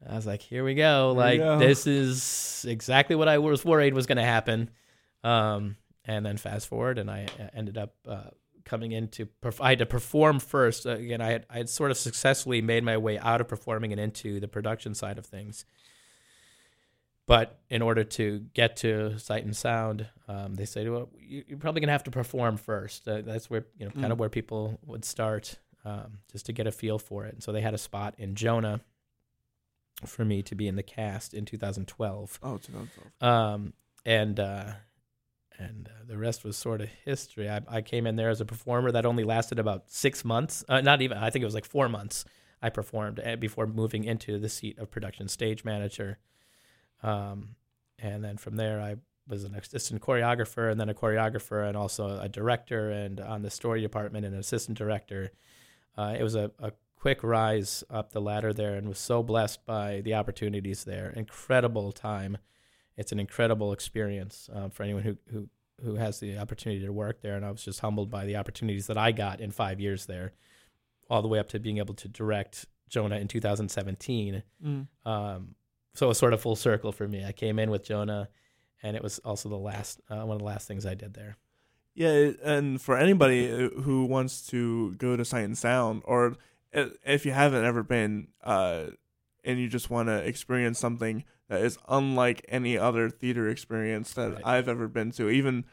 [0.08, 1.12] I was like, "Here we go!
[1.12, 1.60] Here Like go.
[1.60, 4.72] this is exactly what I was worried was going to happen."
[5.24, 8.32] Um, and then fast forward, and I uh, ended up uh,
[8.66, 9.28] coming into.
[9.44, 10.88] Perf- I had to perform first.
[10.88, 13.92] Uh, again, I had I had sort of successfully made my way out of performing
[13.92, 15.66] and into the production side of things.
[17.32, 21.58] But in order to get to Sight and Sound, um, they say, well, you, you're
[21.58, 23.08] probably gonna have to perform first.
[23.08, 24.12] Uh, that's where you know kind Mm.
[24.12, 27.34] of where people would start, um, just to get a feel for it.
[27.34, 28.82] And so they had a spot in Jonah
[30.06, 33.12] for me to be in the cast in 2012 Oh, 2012.
[33.22, 33.74] um,
[34.06, 34.72] and uh,
[35.60, 37.48] and uh, the rest was sort of history.
[37.50, 40.82] I, I came in there as a performer that only lasted about six months, uh,
[40.82, 41.18] not even.
[41.18, 42.26] I think it was like four months.
[42.62, 46.18] I performed uh, before moving into the seat of production stage manager,
[47.04, 47.56] um,
[48.00, 48.96] and then from there I
[49.28, 53.50] was an assistant choreographer, and then a choreographer, and also a director, and on the
[53.50, 55.32] story department, and an assistant director.
[55.98, 59.66] Uh, it was a, a quick rise up the ladder there, and was so blessed
[59.66, 61.12] by the opportunities there.
[61.16, 62.38] Incredible time
[62.98, 65.50] it's an incredible experience um, for anyone who, who
[65.84, 67.36] who has the opportunity to work there.
[67.36, 70.34] And I was just humbled by the opportunities that I got in five years there,
[71.10, 74.44] all the way up to being able to direct Jonah in 2017.
[74.64, 74.88] Mm.
[75.04, 75.56] Um,
[75.94, 77.26] so it was sort of full circle for me.
[77.26, 78.30] I came in with Jonah,
[78.84, 81.38] and it was also the last uh, one of the last things I did there.
[81.94, 86.36] Yeah, and for anybody uh, who wants to go to Sight and Sound, or
[86.74, 88.86] uh, if you haven't ever been, uh,
[89.44, 94.36] and you just want to experience something that is unlike any other theater experience that
[94.36, 94.42] Right.
[94.46, 95.66] I've ever been to, even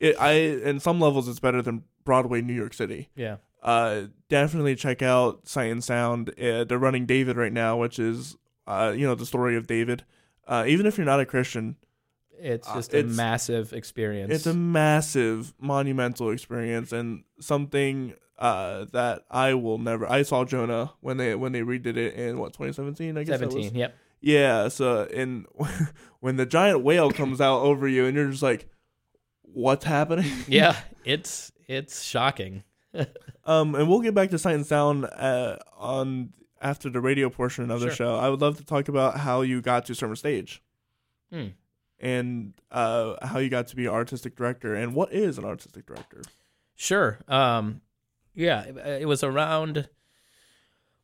[0.00, 3.10] it, I, in some levels, it's better than Broadway, New York City.
[3.14, 6.30] Yeah, Uh, definitely check out Sight and Sound.
[6.40, 10.04] Uh, they're running David right now, which is, uh, you know, the story of David.
[10.46, 11.76] Uh, even if you're not a Christian,
[12.38, 14.32] it's Uh, just a it's- massive experience.
[14.32, 20.06] it's a massive, monumental experience and something uh, that I will never.
[20.10, 23.16] I saw Jonah when they when they redid it in what 2017.
[23.16, 23.74] I guess that was- 17.
[23.78, 23.94] Yep.
[24.20, 24.68] Yeah.
[24.68, 25.46] So in
[26.20, 28.68] when the giant whale comes out over you and you're just like,
[29.42, 30.30] what's happening?
[30.48, 32.62] Yeah, it's it's shocking.
[33.48, 37.70] Um, and we'll get back to Sight and Sound uh, on after the radio portion
[37.70, 37.94] of the Sure.
[37.94, 38.16] show.
[38.16, 40.62] I would love to talk about how you got to Servant Stage
[41.30, 41.48] Hmm.
[42.00, 46.22] and uh, how you got to be artistic director and what is an artistic director.
[46.74, 47.18] Sure.
[47.28, 47.80] Um,
[48.34, 49.88] yeah, it, it was around.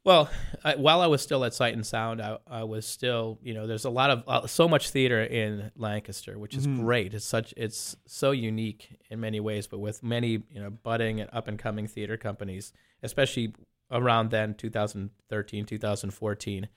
[0.05, 0.29] Well,
[0.65, 3.69] I, while I was still at Sight and Sound, I, I was still, you know,
[3.69, 6.81] there's a lot of uh, so much theater in Lancaster, which is Mhm.
[6.81, 7.15] great.
[7.15, 11.31] It's such, it's so unique in many ways, but with many, you know, budding and
[11.33, 13.55] up and coming theater companies, especially
[13.93, 16.69] around then, 2013, 2014.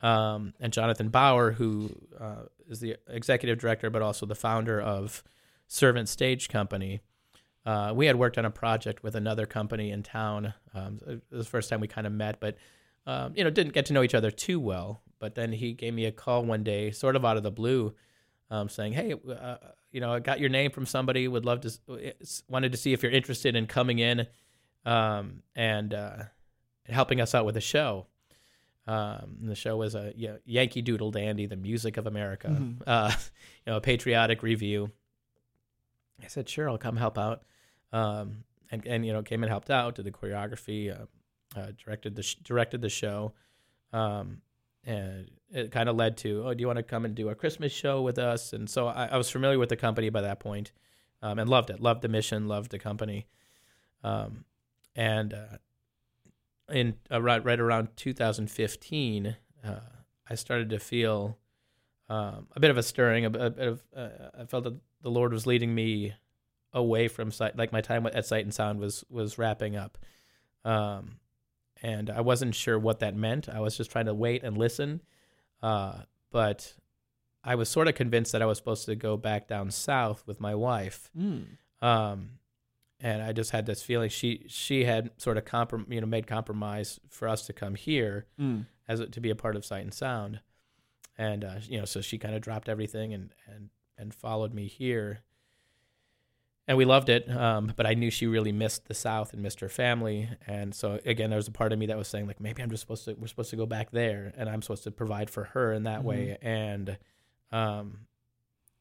[0.00, 5.22] Um, and Jonathan Bauer, who uh, is the executive director, but also the founder of
[5.68, 7.00] Servant Stage Company.
[7.64, 10.52] Uh, we had worked on a project with another company in town.
[10.74, 12.56] Um, it was the first time we kind of met, but
[13.06, 15.02] um, you know, didn't get to know each other too well.
[15.18, 17.94] But then he gave me a call one day, sort of out of the blue,
[18.50, 19.56] um, saying, "Hey, uh,
[19.92, 21.28] you know, I got your name from somebody.
[21.28, 22.14] Would love to,
[22.48, 24.26] wanted to see if you're interested in coming in
[24.84, 26.16] um, and uh,
[26.88, 28.06] helping us out with a show."
[28.86, 32.82] Um, the show was a yeah, Yankee Doodle Dandy, the music of America, Mhm.
[32.86, 33.12] uh,
[33.66, 34.90] you know, a patriotic review.
[36.22, 37.42] I said, sure, I'll come help out.
[37.92, 41.06] Um, and, and, you know, came and helped out, did the choreography, uh,
[41.58, 43.32] uh, directed the, sh- directed the show.
[43.92, 44.40] Um,
[44.84, 47.34] and it kind of led to, oh, do you want to come and do a
[47.34, 48.52] Christmas show with us?
[48.52, 50.72] And so I, I was familiar with the company by that point,
[51.22, 53.26] um, and loved it, loved the mission, loved the company.
[54.02, 54.44] Um,
[54.94, 55.58] and, uh,
[56.68, 59.74] in uh, right, right around 2015, uh,
[60.28, 61.38] I started to feel
[62.08, 63.24] um, a bit of a stirring.
[63.24, 66.14] A, a bit of uh, I felt that the Lord was leading me
[66.72, 67.56] away from sight.
[67.56, 69.98] Like my time at Sight and Sound was was wrapping up,
[70.64, 71.16] um,
[71.82, 73.48] and I wasn't sure what that meant.
[73.48, 75.00] I was just trying to wait and listen,
[75.62, 76.74] uh, but
[77.44, 80.40] I was sort of convinced that I was supposed to go back down south with
[80.40, 81.10] my wife.
[81.18, 81.44] Mm.
[81.80, 82.30] Um,
[83.02, 86.26] and I just had this feeling she she had sort of comprom- you know made
[86.26, 88.66] compromise for us to come here Mm.
[88.88, 90.40] as a, to be a part of Sight and Sound,
[91.18, 94.66] and uh, you know so she kind of dropped everything and and and followed me
[94.68, 95.20] here,
[96.68, 97.30] and we loved it.
[97.30, 101.00] Um, but I knew she really missed the South and missed her family, and so
[101.04, 103.04] again there was a part of me that was saying like maybe I'm just supposed
[103.06, 105.82] to we're supposed to go back there, and I'm supposed to provide for her in
[105.84, 106.96] that way, and
[107.50, 108.06] um,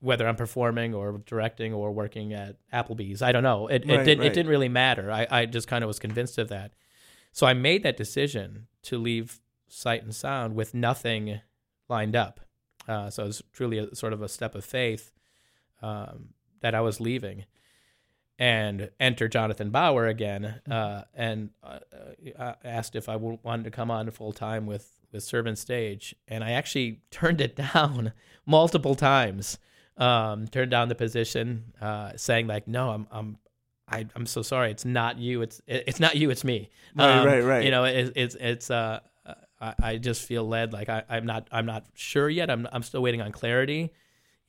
[0.01, 3.21] whether I'm performing or directing or working at Applebee's.
[3.21, 3.67] I don't know.
[3.67, 4.27] It, it didn't right.
[4.27, 5.11] it didn't really matter.
[5.11, 6.73] I, I just kind of was convinced of that.
[7.31, 11.39] So I made that decision to leave Sight and Sound with nothing
[11.87, 12.41] lined up.
[12.87, 15.11] Uh, so it was truly a sort of a step of faith
[15.81, 16.29] um,
[16.61, 17.45] that I was leaving.
[18.39, 21.77] And enter Jonathan Bauer again, uh, and uh,
[22.39, 26.43] uh, asked if I wanted to come on full time with with Servant Stage, and
[26.43, 28.13] I actually turned it down
[28.47, 29.59] multiple times
[30.01, 33.37] um, turned down the position, uh, saying like, "No, I'm, I'm,
[33.87, 34.71] I, I'm so sorry.
[34.71, 35.41] It's not you.
[35.41, 36.29] It's, it, it's not you.
[36.29, 36.69] It's me.
[36.95, 37.63] Right, Um, right, right.
[37.63, 38.71] You know, it, it's, it's.
[38.71, 39.01] Uh,
[39.61, 40.73] I, I just feel led.
[40.73, 42.49] Like I, I'm not, I'm not sure yet.
[42.49, 43.93] I'm, I'm still waiting on clarity,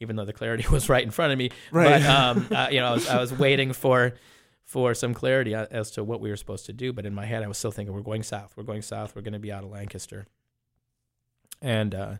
[0.00, 1.50] even though the clarity was right in front of me.
[1.70, 2.00] Right.
[2.00, 4.14] But um, uh, you know, I was, I was waiting for,
[4.64, 6.92] for some clarity as to what we were supposed to do.
[6.92, 8.54] But in my head, I was still thinking, we're going south.
[8.56, 9.14] We're going south.
[9.14, 10.26] We're going to be out of Lancaster.
[11.60, 12.14] And, uh,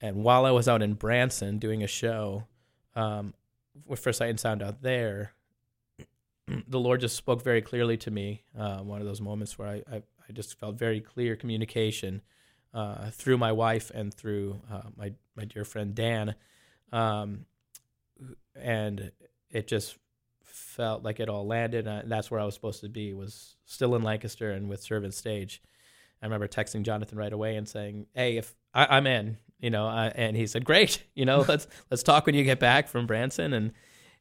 [0.00, 2.44] and while I was out in Branson doing a show,
[2.94, 3.34] um,
[3.86, 5.32] with First Sight and Sound out there,
[6.68, 8.42] the Lord just spoke very clearly to me.
[8.58, 12.22] Uh, one of those moments where I, I, I just felt very clear communication
[12.74, 16.34] uh, through my wife and through uh, my my dear friend Dan,
[16.92, 17.46] um,
[18.54, 19.12] and
[19.50, 19.96] it just
[20.44, 21.86] felt like it all landed.
[21.86, 23.12] And that's where I was supposed to be.
[23.12, 25.62] Was still in Lancaster and with Servant Stage.
[26.22, 29.86] I remember texting Jonathan right away and saying, "Hey, if I, I'm in, you know,"
[29.86, 33.06] uh, and he said, "Great, you know, let's let's talk when you get back from
[33.06, 33.72] Branson." And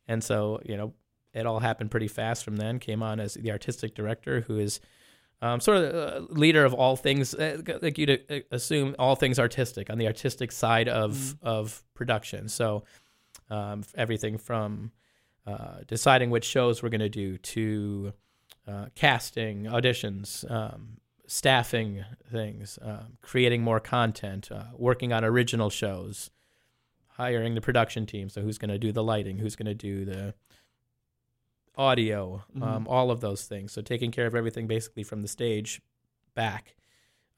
[0.08, 0.94] and so you know,
[1.34, 2.80] it all happened pretty fast from then.
[2.80, 4.80] Came on as the artistic director, who is
[5.42, 9.40] um, sort of uh, leader of all things, uh, like you'd uh, assume, all things
[9.40, 12.48] artistic on the artistic side of of production.
[12.48, 12.84] So
[13.50, 14.92] um, everything from
[15.48, 18.14] uh, deciding which shows we're going to do to
[18.68, 20.98] uh, casting, auditions, um,
[21.32, 26.30] staffing things, um, creating more content, uh, working on original shows,
[27.08, 28.28] hiring the production team.
[28.28, 29.38] So who's going to do the lighting?
[29.38, 30.34] Who's going to do the
[31.78, 32.44] audio?
[32.62, 33.72] Um, all of those things.
[33.72, 35.82] So taking care of everything basically from the stage
[36.36, 36.76] back,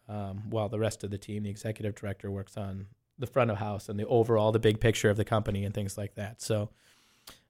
[0.09, 2.87] um, while the rest of the team, the executive director, works on
[3.19, 5.99] the front of house and the overall, the big picture of the company and things
[5.99, 6.41] like that.
[6.41, 6.71] So.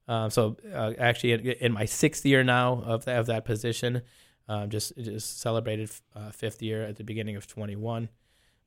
[0.06, 4.02] Um, so uh, actually, in, in my sixth year now of that, of that position,
[4.48, 8.08] um, just just celebrated uh, fifth year at the beginning of 21,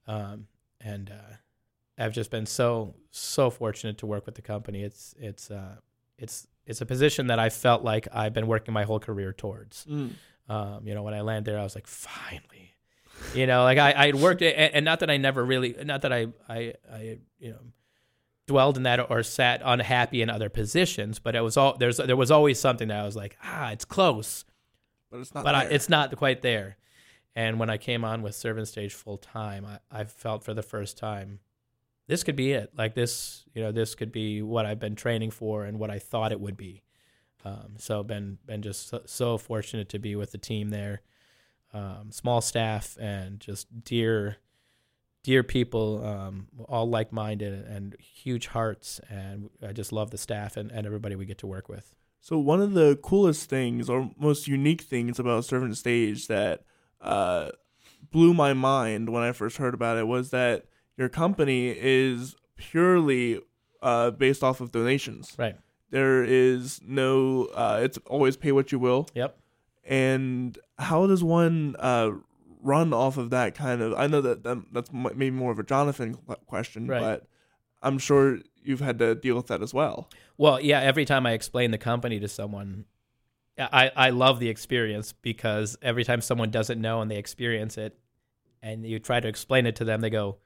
[0.08, 0.48] um,
[0.82, 1.36] and uh,
[1.98, 4.84] I've just been so so fortunate to work with the company.
[4.84, 5.76] It's it's uh,
[6.18, 9.86] it's it's a position that I felt like I've been working my whole career towards.
[9.86, 10.12] Mm.
[10.50, 12.76] Um, you know, when I landed there, I was like, finally,
[13.34, 16.14] you know, like I I'd worked, and, and not that I never really, not that
[16.14, 17.60] I I I you know
[18.48, 22.16] dwelled in that or sat unhappy in other positions, but it was all there's there
[22.16, 24.46] was always something that I was like, ah, it's close,
[25.10, 25.44] But it's not.
[25.44, 26.78] but I, it's not quite there.
[27.36, 30.64] And when I came on with Servant Stage full time, I, I felt for the
[30.64, 31.40] first time,
[32.08, 32.72] this could be it.
[32.76, 36.00] Like this, you know, this could be what I've been training for and what I
[36.00, 36.84] thought it would be.
[37.46, 41.02] Um, so been been just so, so fortunate to be with the team there,
[41.74, 44.38] um, small staff and just dear,
[45.24, 50.58] dear people, um, all like minded and huge hearts, and I just love the staff
[50.58, 51.94] and, and everybody we get to work with.
[52.20, 56.64] So one of the coolest things or most unique things about Servant Stage that
[57.00, 57.50] uh,
[58.12, 60.66] blew my mind when I first heard about it was that
[60.98, 63.40] your company is purely
[63.82, 65.36] uh, based off of donations.
[65.38, 65.56] Right.
[65.90, 67.46] There is no.
[67.54, 69.08] Uh, it's always pay what you will.
[69.14, 69.38] Yep.
[69.86, 72.12] And how does one uh,
[72.62, 73.94] run off of that kind of?
[73.94, 76.16] I know that, that that's maybe more of a Jonathan
[76.46, 77.00] question, Right.
[77.00, 77.28] but
[77.82, 80.10] I'm sure you've had to deal with that as well.
[80.38, 80.82] Well, yeah.
[80.82, 82.86] Every time I explain the company to someone,
[83.58, 87.98] I I love the experience because every time someone doesn't know and they experience it,
[88.62, 90.38] and you try to explain it to them, they go,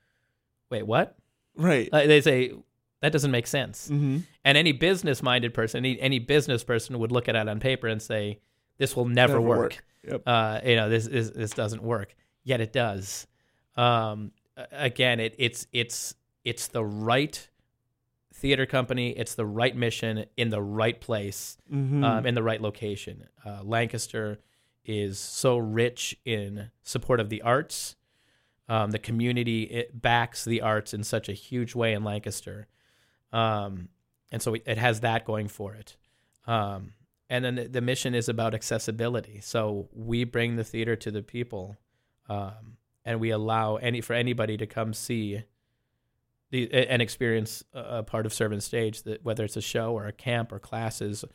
[0.70, 1.18] "Wait, what?"
[1.56, 1.89] Right.
[1.92, 2.54] Uh, they say
[3.02, 3.89] that doesn't make sense.
[3.89, 4.20] mm-hmm.
[4.46, 8.02] And any business-minded person, any any business person would look at it on paper and
[8.02, 8.39] say,
[8.78, 9.84] "This will never, Never work." work.
[10.04, 10.24] Yep.
[10.26, 12.16] Uh, you know, this is this doesn't work.
[12.44, 13.28] yet it does.
[13.76, 14.32] Um,
[14.72, 17.48] again, it, it's it's it's the right
[18.42, 19.12] theater company.
[19.12, 22.04] It's the right mission in the right place, Mm-hmm.
[22.04, 23.28] um, in the right location.
[23.46, 24.39] Uh, Lancaster
[24.84, 27.96] is so rich in support of the arts.
[28.68, 32.68] Um, the community it backs the arts in such a huge way in Lancaster,
[33.34, 33.89] um,
[34.32, 35.98] and so it has that going for it.
[36.48, 36.94] Um,
[37.30, 39.39] and then the, the mission is about accessibility.
[39.42, 41.78] So we bring the theater to the people,
[42.30, 45.44] um, and we allow any for anybody to come see
[46.52, 49.04] the and experience a part of Servant Stage.
[49.04, 51.26] That whether it's a show or a camp or classes,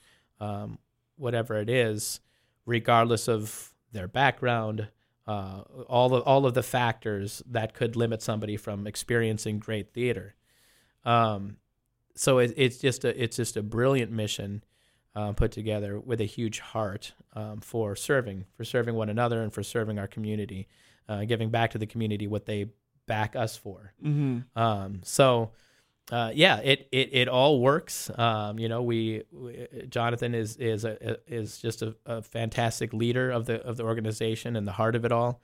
[0.41, 0.79] um,
[1.17, 2.21] whatever it is,
[2.65, 4.89] regardless of their background,
[5.27, 10.35] uh, all of all of the factors that could limit somebody from experiencing great theater.
[11.05, 11.57] Um,
[12.15, 14.63] so it, it's just a it's just a brilliant mission
[15.15, 19.53] uh, put together with a huge heart um, for serving for serving one another and
[19.53, 20.69] for serving our community,
[21.09, 22.67] uh, giving back to the community what they
[23.07, 23.93] back us for.
[24.05, 24.59] Mm-hmm.
[24.59, 25.53] Um, so,
[26.13, 28.11] uh, yeah, it, it, it all works.
[28.17, 33.31] Um, you know, we, we Jonathan is is a, is just a, a fantastic leader
[33.31, 35.41] of the of the organization and the heart of it all,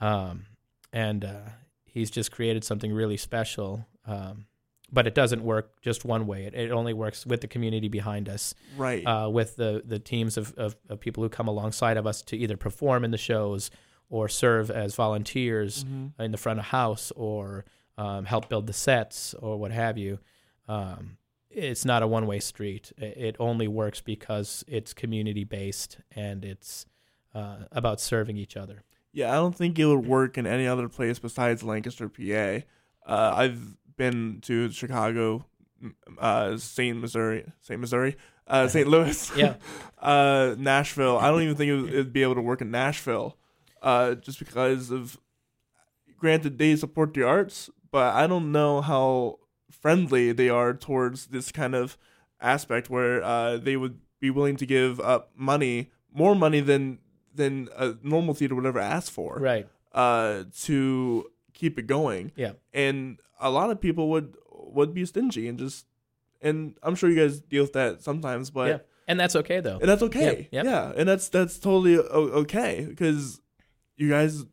[0.00, 0.46] um,
[0.92, 1.40] and uh,
[1.84, 3.86] he's just created something really special.
[4.06, 4.46] Um,
[4.92, 6.44] but it doesn't work just one way.
[6.44, 9.04] It, it only works with the community behind us, Right.
[9.04, 12.36] uh, with the the teams of, of, of people who come alongside of us to
[12.36, 13.72] either perform in the shows
[14.08, 16.12] or serve as volunteers Mhm.
[16.18, 17.64] in the front of house or
[17.98, 20.18] um, help build the sets or what have you.
[20.68, 21.16] Um,
[21.50, 22.92] it's not a one way street.
[22.98, 26.86] It only works because it's community based and it's
[27.34, 28.82] uh, about serving each other.
[29.12, 32.64] Yeah, I don't think it would work in any other place besides Lancaster, PA.
[33.06, 35.46] Uh, I've been to Chicago,
[36.18, 36.98] uh, St.
[36.98, 37.80] Missouri, St.
[37.80, 38.86] Missouri, uh, St.
[38.94, 39.56] Louis, Yeah.
[39.98, 41.16] uh, Nashville.
[41.18, 43.38] I don't even think it would, be able to work in Nashville,
[43.86, 45.18] uh, just because of.
[46.18, 49.38] Granted, they support the arts, but I don't know how
[49.70, 51.98] friendly they are towards this kind of
[52.40, 56.98] aspect where uh, they would be willing to give up money, more money than
[57.34, 59.68] than a normal theater would ever ask for Right.
[59.92, 62.32] uh, to keep it going.
[62.34, 62.52] Yeah.
[62.72, 64.36] And a lot of people would
[64.76, 65.84] would be stingy and just
[66.40, 68.78] and I'm sure you guys deal with that sometimes, but Yeah.
[69.08, 69.78] And that's okay though.
[69.80, 70.48] and that's okay.
[70.50, 70.64] Yep, yep.
[70.64, 73.40] Yeah, and that's that's totally okay because
[73.96, 74.44] you guys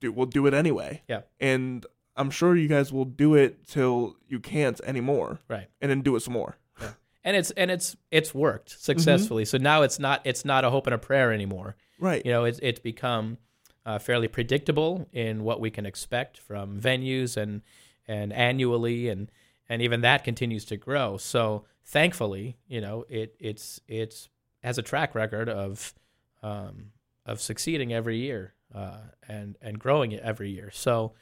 [0.00, 1.02] do will do it anyway.
[1.08, 1.22] Yeah.
[1.40, 1.84] And
[2.16, 5.40] I'm sure you guys will do it till you can't anymore.
[5.48, 5.68] Right.
[5.80, 6.56] And then do it some more.
[6.80, 6.90] Yeah.
[7.24, 9.44] And it's and it's it's worked successfully.
[9.44, 11.76] So now it's not it's not a hope and a prayer anymore.
[12.00, 12.24] Right.
[12.24, 13.38] you know it's it's become
[13.84, 17.62] uh, fairly predictable in what we can expect from venues and
[18.06, 19.30] and annually and
[19.68, 24.28] and even that continues to grow so thankfully you know it it's it's
[24.62, 25.94] has a track record of
[26.42, 26.92] um,
[27.26, 28.98] of succeeding every year uh,
[29.28, 31.12] and and growing it every year so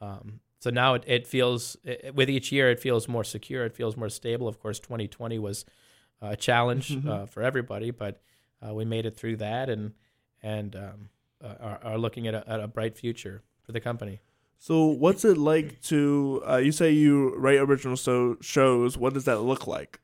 [0.00, 3.74] um, so now it, it feels it, with each year it feels more secure it
[3.74, 5.64] feels more stable of course 2020 was
[6.22, 7.08] a challenge Mhm.
[7.08, 8.20] uh, for everybody but
[8.66, 9.92] uh, we made it through that and
[10.42, 11.08] and um,
[11.42, 14.20] are, are looking at a, at a bright future for the company.
[14.58, 16.42] So what's it like to?
[16.48, 18.96] Uh, you say you write original so shows.
[18.96, 20.00] What does that look like?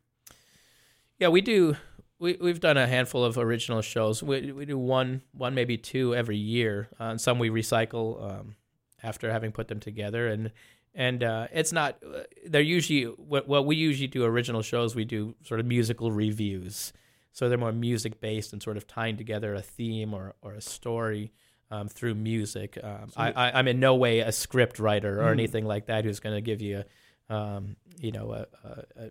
[1.19, 1.77] Yeah, we do.
[2.21, 4.23] We we've done a handful of original shows.
[4.23, 6.89] We we do one one maybe two every year.
[7.01, 8.57] Uh, and some we recycle um,
[9.03, 10.53] after having put them together, and
[10.95, 11.97] and uh, it's not.
[12.05, 14.95] uh, They're usually what what we usually do original shows.
[14.95, 16.93] We do sort of musical reviews,
[17.33, 20.61] so they're more music based and sort of tying together a theme or or a
[20.61, 21.33] story.
[21.73, 25.39] Um, through music, um, I, I, I'm in no way a script writer or Hmm.
[25.39, 26.83] anything like that who's going to give you,
[27.29, 29.11] um, you know, a, a,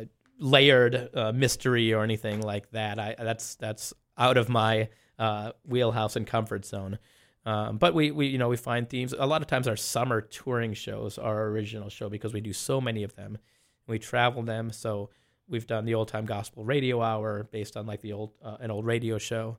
[0.00, 0.06] a
[0.44, 2.98] layered uh, mystery or anything like that.
[2.98, 6.98] I that's that's out of my uh, wheelhouse and comfort zone.
[7.46, 9.14] Um, but we, we you know we find themes.
[9.18, 12.52] A lot of times our summer touring shows are our original show because we do
[12.52, 13.38] so many of them.
[13.86, 14.70] We travel them.
[14.70, 15.10] So
[15.48, 18.70] we've done the old time gospel radio hour based on like the old uh, an
[18.70, 19.56] old radio show.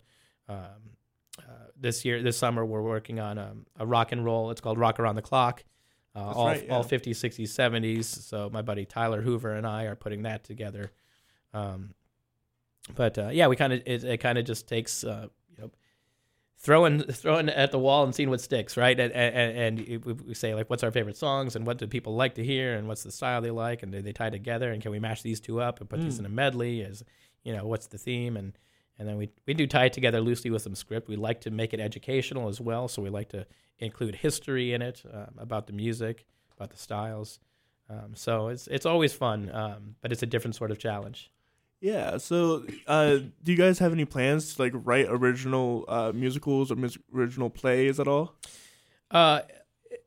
[0.47, 0.93] Um,
[1.39, 4.51] uh, this year, this summer, we're working on um, a rock and roll.
[4.51, 5.63] It's called Rock Around the Clock.
[6.16, 6.74] Uh, all right, yeah.
[6.74, 8.05] all 50s, 60s, 70s.
[8.05, 10.91] So my buddy Tyler Hoover and I are putting that together.
[11.53, 11.93] Um,
[12.95, 15.72] but uh, yeah, we kind of it, it kind of just takes uh, you know
[16.57, 18.97] throwing throwing at the wall and seeing what sticks, right?
[18.99, 22.36] And and, and we- say like, what's our favorite songs and what do people like
[22.36, 24.91] to hear and what's the style they like and do they tie together and can
[24.91, 26.20] we mash these two up and put these Mm.
[26.20, 26.84] in a medley?
[26.84, 27.03] As
[27.43, 28.57] you know, what's the theme and
[28.98, 31.08] and then we we do tie it together loosely with some script.
[31.08, 33.46] We like to make it educational as well, so we like to
[33.80, 36.26] include history in it um, about the music,
[36.56, 37.39] about the styles.
[37.89, 41.32] Um, so it's it's always fun, um, but it's a different sort of challenge.
[41.82, 42.18] Yeah.
[42.18, 46.76] So, uh, do you guys have any plans to like write original uh, musicals or
[46.76, 48.36] mus- original plays at all?
[49.12, 49.41] Uh,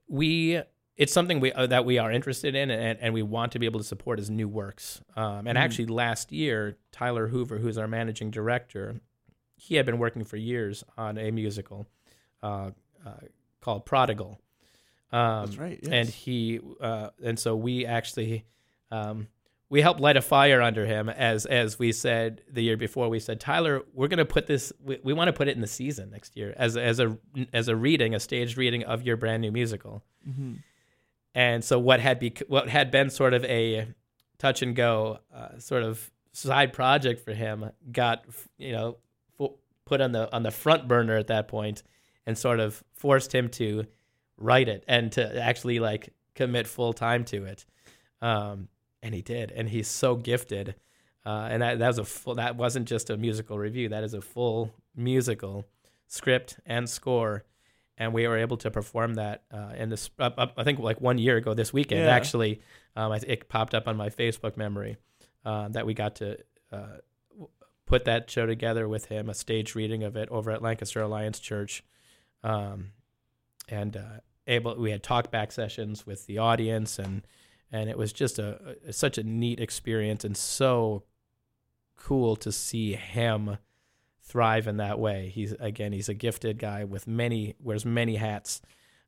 [0.09, 0.61] we
[0.99, 3.67] it's something we uh, that we are interested in and, and we want to be
[3.67, 5.01] able to support as new works.
[5.17, 5.63] Um, and Mhm.
[5.63, 9.01] actually, last year, Tyler Hoover, who's our managing director,
[9.57, 11.87] he had been working for years on a musical
[12.43, 12.71] uh,
[13.07, 13.11] uh,
[13.61, 14.41] called Prodigal.
[15.11, 15.81] Um, That's right.
[15.83, 15.93] Yes.
[15.93, 18.45] and he uh, and so we actually
[18.91, 19.29] um,
[19.71, 23.19] we helped light a fire under him as as we said the year before we
[23.19, 25.67] said Tyler we're going to put this we, we want to put it in the
[25.67, 27.17] season next year as as a
[27.53, 30.59] as a reading a staged reading of your brand new musical Mhm.
[31.39, 33.87] And so what had be what had been sort of a
[34.39, 38.25] touch and go uh, sort of side project for him got
[38.59, 38.97] you know
[39.89, 41.83] put on the on the front burner at that point
[42.27, 43.87] and sort of forced him to
[44.37, 47.65] write it and to actually like commit full time to it.
[48.21, 48.69] Um,
[49.03, 49.51] and he did.
[49.53, 50.75] And he's so gifted.
[51.25, 53.89] Uh, and that, that was a full that wasn't just a musical review.
[53.89, 55.65] That is a full musical
[56.07, 57.45] script and score
[57.99, 61.19] and we were able to perform that uh, in this uh, I think like one
[61.19, 62.15] year ago this weekend Yeah.
[62.15, 62.61] actually
[62.97, 64.97] um, I, it popped up on my Facebook memory
[65.45, 66.39] uh, that we got to
[66.73, 66.99] uh,
[67.87, 71.39] put that show together with him a stage reading of it over at Lancaster Alliance
[71.41, 71.83] Church
[72.45, 72.93] um,
[73.69, 77.27] and uh, able we had talk back sessions with the audience and
[77.71, 81.03] and it was just a, a such a neat experience and so
[81.97, 83.59] cool to see him
[84.29, 85.31] thrive in that way.
[85.35, 88.61] He's again, he's a gifted guy with many wears many hats,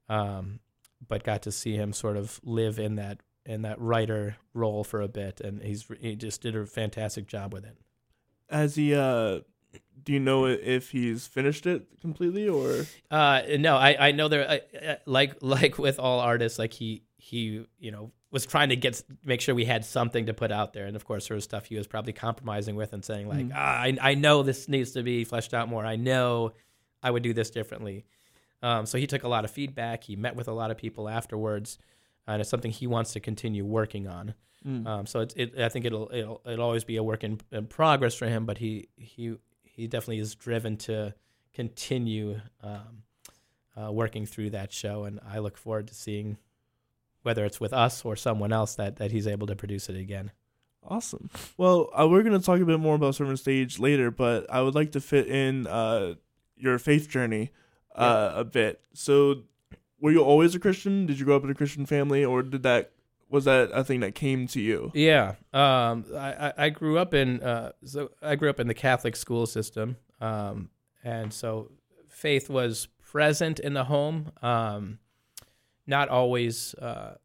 [0.09, 0.61] um,
[1.07, 5.01] but got to see him sort of live in that in that writer role for
[5.01, 7.77] a bit, and he's he just did a fantastic job with it.
[8.49, 8.95] As he?
[8.95, 9.41] Uh,
[10.03, 12.87] do you know if he's finished it completely or?
[13.11, 17.03] Uh, no, I, I know there uh, uh, like like with all artists, like he
[17.19, 20.73] he you know was trying to get make sure we had something to put out
[20.73, 23.47] there, and of course there was stuff he was probably compromising with and saying like
[23.47, 23.53] Mhm.
[23.55, 25.85] ah, I I know this needs to be fleshed out more.
[25.85, 26.53] I know
[27.03, 28.05] I would do this differently.
[28.63, 30.05] Um, so he took a lot of feedback.
[30.05, 31.79] He met with a lot of people afterwards,
[32.27, 34.35] and it's something he wants to continue working on.
[34.67, 34.87] Mm.
[34.87, 37.67] Um, so it's it, I think it'll it'll it'll always be a work in, in
[37.67, 41.15] progress for him, but he he he definitely is driven to
[41.55, 43.03] continue um,
[43.77, 46.37] uh, working through that show, and I look forward to seeing
[47.23, 50.31] whether it's with us or someone else that that he's able to produce it again.
[50.83, 51.29] Awesome.
[51.57, 54.63] Well, uh, we're going to talk a bit more about Servant Stage later, but I
[54.63, 56.15] would like to fit in uh,
[56.57, 57.51] your faith journey
[57.95, 58.81] uh, a bit.
[58.95, 59.43] So,
[60.01, 61.05] were you always a Christian?
[61.07, 62.93] Did you grow up in a Christian family, or did that
[63.29, 64.91] was that a thing that came to you?
[64.95, 68.75] Yeah, um, I, I I grew up in uh, so I grew up in the
[68.75, 70.71] Catholic school system, um,
[71.05, 71.71] and so
[72.09, 74.33] faith was present in the home.
[74.43, 74.99] Um,
[75.91, 77.17] not always, uh,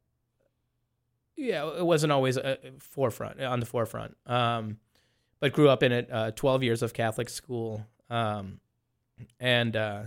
[1.37, 4.17] yeah, it wasn't always a forefront on the forefront.
[4.25, 4.79] Um,
[5.39, 6.09] but grew up in it.
[6.11, 8.59] Uh, Twelve years of Catholic school, um,
[9.39, 10.03] and uh,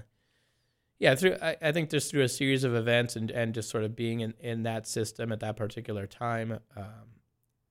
[0.99, 3.85] yeah, through I, I think just through a series of events and, and just sort
[3.85, 7.21] of being in, in that system at that particular time, um,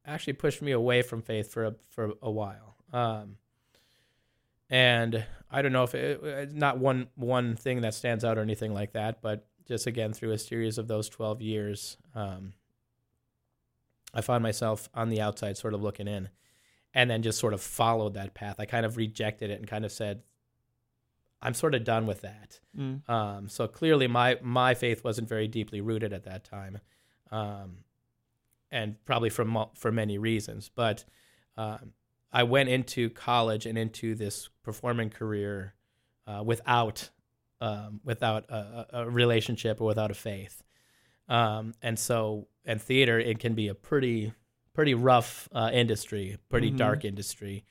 [0.05, 2.75] actually pushed me away from faith for a, for a while.
[2.93, 3.37] Um,
[4.69, 8.41] and I don't know if it, it's not one one thing that stands out or
[8.41, 12.53] anything like that, but just again through a series of those twelve years, um,
[14.13, 16.29] I found myself on the outside, sort of looking in,
[16.93, 18.55] and then just sort of followed that path.
[18.59, 20.23] I kind of rejected it and kind of said,
[21.41, 23.07] "I'm sort of done with that." Mm.
[23.09, 26.79] Um, so clearly, my my faith wasn't very deeply rooted at that time,
[27.31, 27.79] um,
[28.71, 30.71] and probably for mo- for many reasons.
[30.73, 31.03] But
[31.57, 31.93] um,
[32.31, 35.73] I went into college and into this performing career
[36.25, 37.09] uh, without
[37.61, 40.63] um, without a, a relationship or without a faith,
[41.29, 44.33] um, and so and theater it can be a pretty
[44.73, 46.77] pretty rough uh, industry, pretty Mhm.
[46.77, 47.65] dark industry.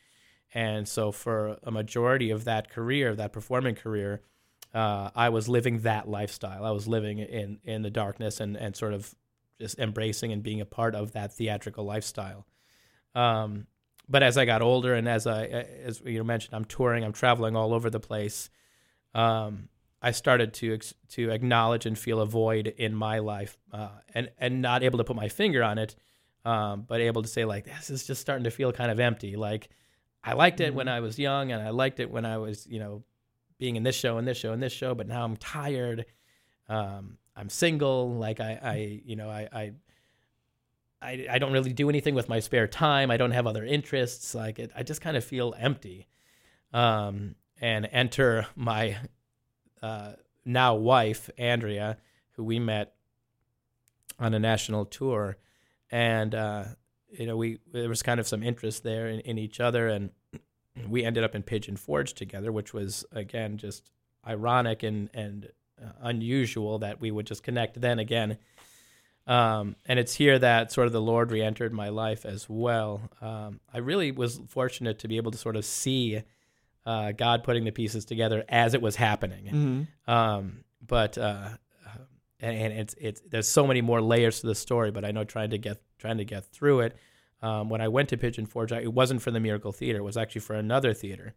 [0.54, 4.22] And so, for a majority of that career, that performing career,
[4.74, 6.64] uh, I was living that lifestyle.
[6.64, 9.14] I was living in in the darkness and and sort of
[9.60, 12.46] just embracing and being a part of that theatrical lifestyle.
[13.14, 13.66] Um,
[14.08, 17.56] but as I got older and as I as you mentioned, I'm touring, I'm traveling
[17.56, 18.50] all over the place.
[19.14, 19.68] Um,
[20.02, 24.30] I started to ex- to acknowledge and feel a void in my life, uh, and
[24.38, 25.96] and not able to put my finger on it,
[26.44, 29.36] um, but able to say like this is just starting to feel kind of empty.
[29.36, 29.70] Like
[30.22, 32.78] I liked it when I was young, and I liked it when I was you
[32.78, 33.04] know
[33.58, 36.04] being in this show and this show and this show, but now I'm tired.
[36.68, 38.14] Um, I'm single.
[38.14, 39.72] Like I, I you know I, I
[41.00, 43.10] I I don't really do anything with my spare time.
[43.10, 44.34] I don't have other interests.
[44.34, 46.06] Like it, I just kind of feel empty.
[46.72, 48.96] Um, and enter my
[49.86, 50.12] uh,
[50.44, 51.98] now wife Andrea,
[52.32, 52.94] who we met
[54.18, 55.36] on a national tour,
[55.90, 56.64] and uh,
[57.08, 60.10] you know we there was kind of some interest there in, in each other, and
[60.88, 63.90] we ended up in Pigeon Forge together, which was again just
[64.26, 68.38] ironic and and uh, unusual that we would just connect then again.
[69.28, 73.10] Um, and it's here that sort of the Lord re-entered my life as well.
[73.20, 76.22] Um, I really was fortunate to be able to sort of see
[76.86, 79.44] uh, God putting the pieces together as it was happening.
[79.46, 80.10] Mm-hmm.
[80.10, 81.48] Um, but uh,
[82.40, 84.90] and, and it's it's there's so many more layers to the story.
[84.92, 86.96] But I know trying to get trying to get through it.
[87.42, 89.98] Um, when I went to Pigeon Forge, I, it wasn't for the Miracle Theater.
[89.98, 91.34] It was actually for another theater,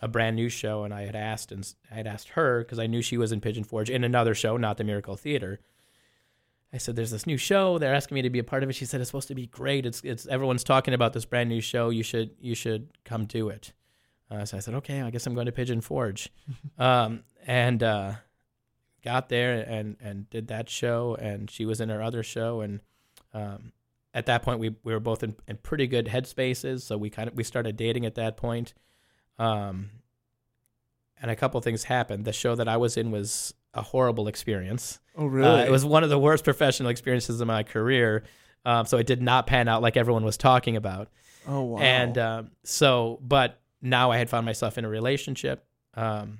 [0.00, 0.84] a brand new show.
[0.84, 3.40] And I had asked and I had asked her because I knew she was in
[3.40, 5.60] Pigeon Forge in another show, not the Miracle Theater.
[6.72, 7.78] I said, "There's this new show.
[7.78, 9.46] They're asking me to be a part of it." She said, "It's supposed to be
[9.46, 9.86] great.
[9.86, 11.88] It's it's everyone's talking about this brand new show.
[11.90, 13.72] You should you should come do it."
[14.30, 16.30] Uh, so I said, "Okay, I guess I'm going to Pigeon Forge,"
[16.78, 18.12] um, and uh,
[19.02, 21.16] got there and and did that show.
[21.20, 22.80] And she was in her other show, and
[23.32, 23.72] um,
[24.12, 26.82] at that point we we were both in, in pretty good headspaces.
[26.82, 28.74] So we kind of we started dating at that point.
[29.38, 29.90] Um,
[31.20, 32.24] and a couple things happened.
[32.24, 35.00] The show that I was in was a horrible experience.
[35.16, 35.62] Oh, really?
[35.62, 38.24] Uh, it was one of the worst professional experiences of my career.
[38.64, 41.08] Um, so it did not pan out like everyone was talking about.
[41.46, 41.78] oh, wow.
[41.78, 45.66] And um, so, but now I had found myself in a relationship.
[45.94, 46.38] Um,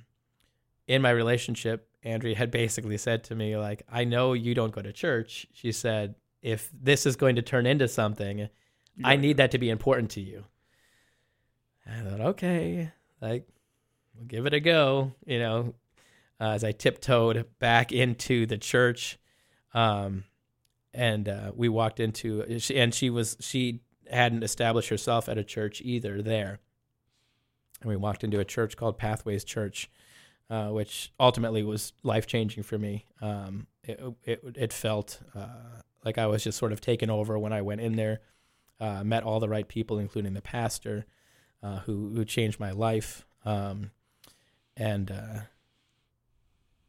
[0.88, 4.82] in my relationship, Andrea had basically said to me, like, I know you don't go
[4.82, 5.46] to church.
[5.52, 8.48] She said, if this is going to turn into something,
[9.02, 10.44] I need that to be important to you.
[11.86, 13.48] I thought, okay, like,
[14.14, 15.12] we'll give it a go.
[15.26, 15.74] You know,
[16.40, 19.18] uh, as I tiptoed back into the church,
[19.72, 20.24] um,
[20.92, 22.42] and uh, we walked into,
[22.74, 23.80] and she was she
[24.10, 26.60] hadn't established herself at a church either there,
[27.84, 29.88] and we walked into a church called Pathways Church,
[30.50, 33.04] uh, which ultimately was life changing for me.
[33.20, 37.52] Um, it, it it felt uh, like I was just sort of taken over when
[37.52, 38.20] I went in there.
[38.80, 41.06] Uh, met all the right people, including the pastor,
[41.62, 43.24] uh, who who changed my life.
[43.44, 43.90] Um,
[44.76, 45.40] and uh,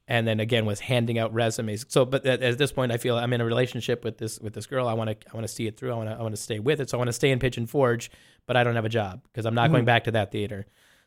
[0.07, 1.85] and then again was handing out resumes.
[1.89, 4.53] So, but at, at this point, I feel I'm in a relationship with this with
[4.53, 4.87] this girl.
[4.87, 5.91] I want to I want to see it through.
[5.91, 6.89] I want to I want to stay with it.
[6.89, 8.09] So I want to stay in Pigeon Forge,
[8.45, 9.87] but I don't have a job because I'm not going Mhm.
[9.87, 10.65] back to that theater.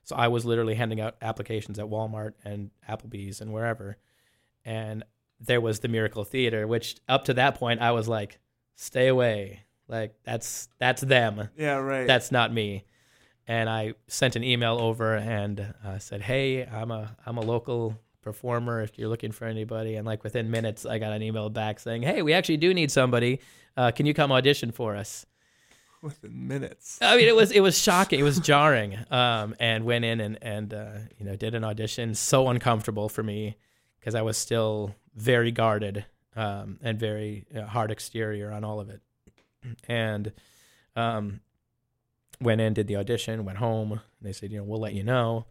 [0.08, 3.98] So I was literally handing out applications at Walmart and Applebee's and wherever,
[4.64, 5.04] and
[5.38, 8.38] there was the Miracle Theater, which up to that point I was like,
[8.74, 9.64] stay away.
[9.86, 11.50] Like that's that's them.
[11.58, 12.06] Yeah, right.
[12.06, 12.86] that's not me.
[13.46, 17.94] And i sent an email over and uh, said hey i'm a i'm a local
[18.22, 18.80] performer.
[18.80, 22.00] If you're looking for anybody and like within minutes i got an email back saying
[22.00, 23.40] hey we actually do need somebody.
[23.76, 25.26] Uh, can you come audition for us
[26.02, 26.98] Within minutes.
[27.02, 30.38] i mean it was it was shocking it was jarring um, and went in and
[30.42, 33.56] and uh, you know did an audition so uncomfortable for me
[33.98, 36.04] because i was still very guarded
[36.36, 39.02] um, and very uh, hard exterior on all of it
[39.88, 40.32] and
[40.96, 41.40] um,
[42.40, 43.92] went in, did the audition, went home.
[43.92, 45.46] And they said, you know, we'll let you know.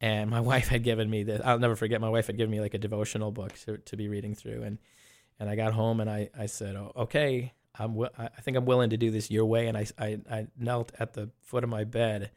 [0.00, 1.40] And my wife had given me this.
[1.44, 2.00] I'll never forget.
[2.00, 4.78] My wife had given me like a devotional book to, to be reading through, and
[5.38, 8.64] and I got home and I I said, oh, okay, I'm wi- I think I'm
[8.64, 9.68] willing to do this your way.
[9.68, 12.30] And I I, I knelt at the foot of my bed,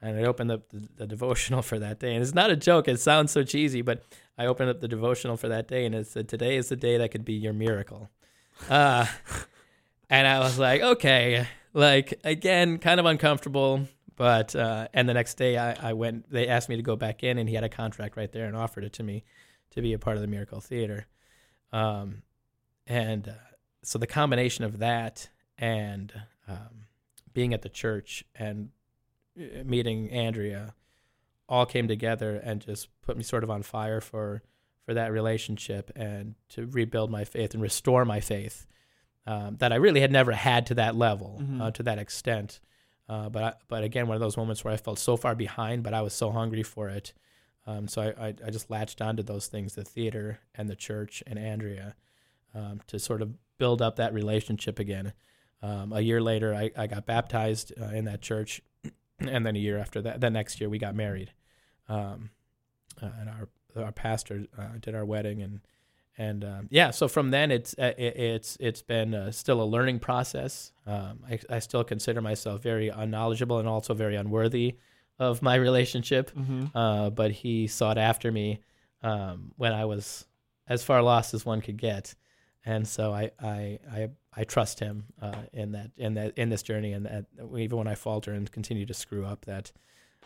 [0.00, 2.14] and I opened up the, the devotional for that day.
[2.14, 2.88] And it's not a joke.
[2.88, 4.04] It sounds so cheesy, but
[4.38, 6.98] I opened up the devotional for that day, and it said, today is the day
[6.98, 8.10] that could be your miracle.
[8.68, 9.06] Uh,
[10.10, 13.86] and I was like, okay, like again, kind of uncomfortable.
[14.16, 16.30] But uh, and the next day I, I went.
[16.30, 18.56] They asked me to go back in, and he had a contract right there and
[18.56, 19.24] offered it to me
[19.70, 21.06] to be a part of the Miracle Theater.
[21.72, 22.22] Um,
[22.86, 23.32] and uh,
[23.86, 25.28] so the combination of that
[25.58, 26.12] and
[26.48, 26.86] um,
[27.32, 28.70] being at the church and
[29.40, 30.74] uh, meeting Andrea
[31.48, 34.42] all came together and just put me sort of on fire for
[34.84, 38.66] for that relationship and to rebuild my faith and restore my faith
[39.26, 41.60] um, that I really had never had to that level, Mhm.
[41.60, 42.60] uh, to that extent.
[43.08, 45.82] Uh, but I, but again, one of those moments where I felt so far behind,
[45.82, 47.12] but I was so hungry for it.
[47.66, 51.20] Um, so I, I, I just latched onto those things, the theater and the church
[51.26, 51.96] and Andrea,
[52.54, 55.12] um, to sort of build up that relationship again.
[55.62, 58.60] Um, a year later, I, I got baptized uh, in that church,
[59.18, 61.32] and then a year after that, the next year we got married.
[61.88, 62.30] Um,
[63.02, 65.60] uh, and our our pastor uh, did our wedding, and
[66.18, 69.64] and um, yeah, so from then it's uh, it, it's it's been uh, still a
[69.64, 70.72] learning process.
[70.86, 74.76] Um, I, I still consider myself very unknowledgeable and also very unworthy
[75.18, 76.30] of my relationship.
[76.34, 76.76] Mm-hmm.
[76.76, 78.60] Uh, but he sought after me
[79.02, 80.26] um, when I was
[80.68, 82.14] as far lost as one could get,
[82.66, 86.62] and so I I I, I trust him uh, in that in that in this
[86.62, 87.24] journey, and that
[87.56, 89.72] even when I falter and continue to screw up, that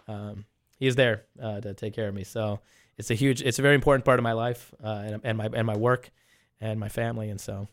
[0.08, 0.46] um,
[0.78, 2.24] he's there uh, to take care of me.
[2.24, 2.60] So
[2.96, 5.48] it's a huge, it's a very important part of my life uh, and, and my
[5.52, 6.10] and my work
[6.60, 7.68] and my family, and so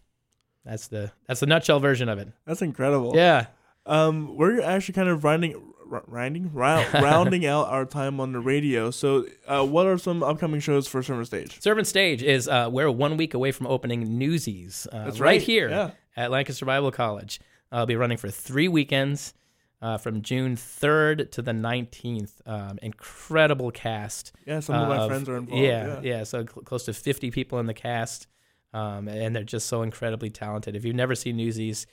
[0.65, 2.28] that's the that's the nutshell version of it.
[2.45, 3.13] That's incredible.
[3.15, 3.47] Yeah.
[3.88, 5.55] Um, we're actually kind of running
[5.91, 8.91] r- rounding rounding out our time on the radio.
[8.91, 11.61] So, uh, what are some upcoming shows for Servant Stage?
[11.61, 14.88] Servant Stage is uh, we're one week away from opening Newsies.
[14.91, 15.91] Uh, That's right, right, here yeah.
[16.15, 17.39] at Lancaster Bible College.
[17.71, 19.33] I'll be running for three weekends
[19.81, 22.31] uh, from June 3rd to the 19th.
[22.45, 24.31] Um, incredible cast.
[24.45, 25.63] Yeah, some of my uh, friends are involved.
[25.63, 26.23] Yeah, yeah.
[26.23, 28.27] so cl- close to 50 people in the cast,
[28.73, 30.75] um, and they're just so incredibly talented.
[30.75, 31.88] If you've never seen Newsies,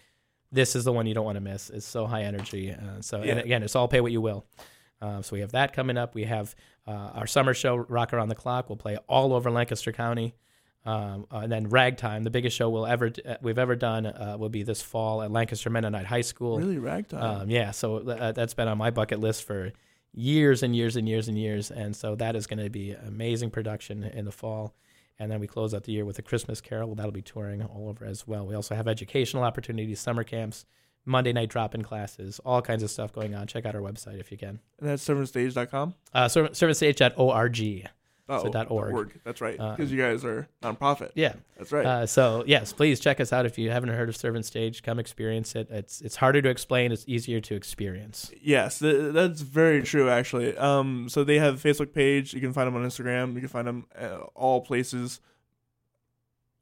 [0.54, 1.70] this is the one you don't want to miss.
[1.70, 2.70] It's so high energy.
[2.72, 3.32] Uh, so Yeah.
[3.32, 4.44] and again, it's all pay what you will.
[5.02, 6.14] Uh, so we have that coming up.
[6.14, 6.54] We have
[6.86, 8.68] uh, our summer show, Rock Around the Clock.
[8.68, 10.34] We'll play all over Lancaster County.
[10.86, 14.36] Um, uh, and then Ragtime, the biggest show we'll ever uh, we've ever done, uh,
[14.38, 16.58] will be this fall at Lancaster Mennonite High School.
[16.58, 17.22] Really, ragtime.
[17.42, 19.72] Um, yeah, so that's been on my bucket list for
[20.12, 23.50] years and years and years and years, and so that is going to be amazing
[23.50, 24.74] production in the fall.
[25.18, 26.94] And then we close out the year with a Christmas Carol.
[26.94, 28.46] That'll be touring all over as well.
[28.46, 30.64] We also have educational opportunities, summer camps,
[31.04, 33.46] Monday night drop-in classes, all kinds of stuff going on.
[33.46, 34.58] Check out our website if you can.
[34.80, 35.94] and that's servantstage.com.
[36.12, 37.88] Uh, serv- servantstage.org.
[38.28, 39.20] Oh, So dot org.
[39.22, 39.60] That's right.
[39.60, 41.10] Uh, Because you guys are nonprofit.
[41.14, 41.34] Yeah.
[41.58, 41.84] That's right.
[41.84, 44.82] Uh, so yes, please check us out if you haven't heard of Servant Stage.
[44.82, 45.68] Come experience it.
[45.70, 46.90] It's it's harder to explain.
[46.90, 48.32] It's easier to experience.
[48.40, 50.08] Yes, th- that's very true.
[50.08, 52.32] Actually, um, so they have a Facebook page.
[52.32, 53.34] You can find them on Instagram.
[53.34, 55.20] You can find them uh, all places.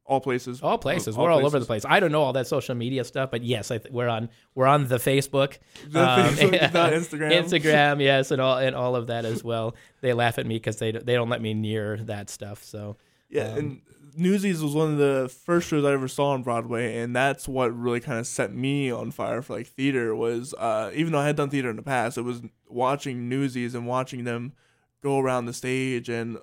[0.05, 0.61] All places.
[0.63, 1.17] All places.
[1.17, 1.85] All we're all over the place.
[1.89, 4.67] I don't know all that social media stuff, but yes, I th- we're on we're
[4.67, 6.61] on the Facebook, The Um, Facebook.
[6.73, 7.33] Instagram.
[7.45, 9.77] Instagram, yes, and all and all of that as well.
[10.01, 12.65] They laugh at me because they they don't let me near that stuff.
[12.65, 12.97] So
[13.31, 13.81] Yeah, Um, and
[14.15, 17.75] Newsies was one of the first shows I ever saw on Broadway, and that's what
[17.75, 20.15] really kind of set me on fire for like theater.
[20.15, 23.75] Was uh, even though I had done theater in the past, it was watching Newsies
[23.75, 24.53] and watching them
[25.03, 26.39] go around the stage and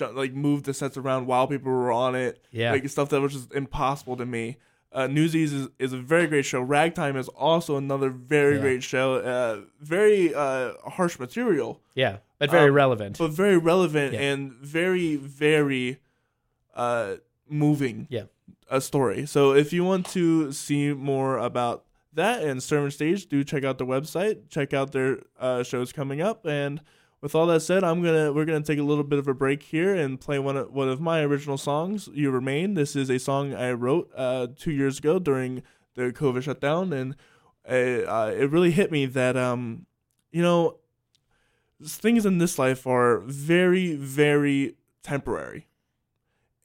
[0.00, 2.42] like move the sets around while people were on it.
[2.50, 4.56] yeah, like stuff that was just impossible to me.
[4.92, 6.60] Uh, Newsies is, is a very great show.
[6.60, 8.60] Ragtime is also another very Yeah.
[8.60, 9.14] great show.
[9.16, 13.18] Uh, very uh, harsh material, yeah, but very um, relevant.
[13.18, 14.20] but very relevant Yeah.
[14.20, 16.00] and very very
[16.74, 17.16] uh,
[17.48, 18.06] moving.
[18.10, 18.24] Yeah.
[18.68, 19.26] a story.
[19.26, 23.78] So if you want to see more about that and Servant Stage, do check out
[23.78, 24.48] the website.
[24.48, 26.46] Check out their uh, shows coming up.
[26.46, 26.80] And
[27.20, 29.62] with all that said, I'm gonna we're gonna take a little bit of a break
[29.62, 32.08] here and play one of one of my original songs.
[32.12, 32.74] You remain.
[32.74, 35.62] This is a song I wrote uh, two years ago during
[35.94, 37.16] the COVID shutdown, and
[37.68, 39.86] uh, uh, it really hit me that um,
[40.30, 40.78] you know,
[41.84, 45.66] things in this life are very very temporary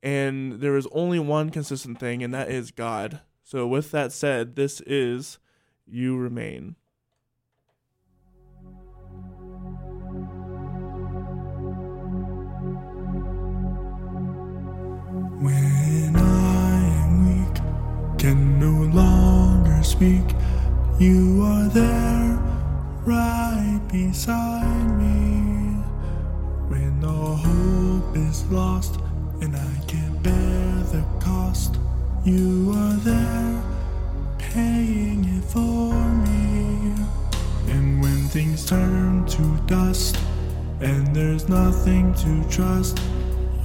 [0.06, 3.22] and there is only one consistent thing, and that is God.
[3.44, 5.40] So, with that said, this is
[5.88, 6.76] You Remain.
[15.42, 17.56] When I am weak,
[18.18, 20.24] can no longer speak,
[20.98, 22.40] you are there
[23.06, 25.76] right beside me.
[26.70, 29.00] When all hope is lost
[29.42, 31.76] and I can't bear the cost,
[32.24, 33.62] you are there
[34.38, 35.94] paying it for
[36.26, 36.94] me.
[37.74, 40.18] And when things turn to dust
[40.80, 43.02] and there's nothing to trust,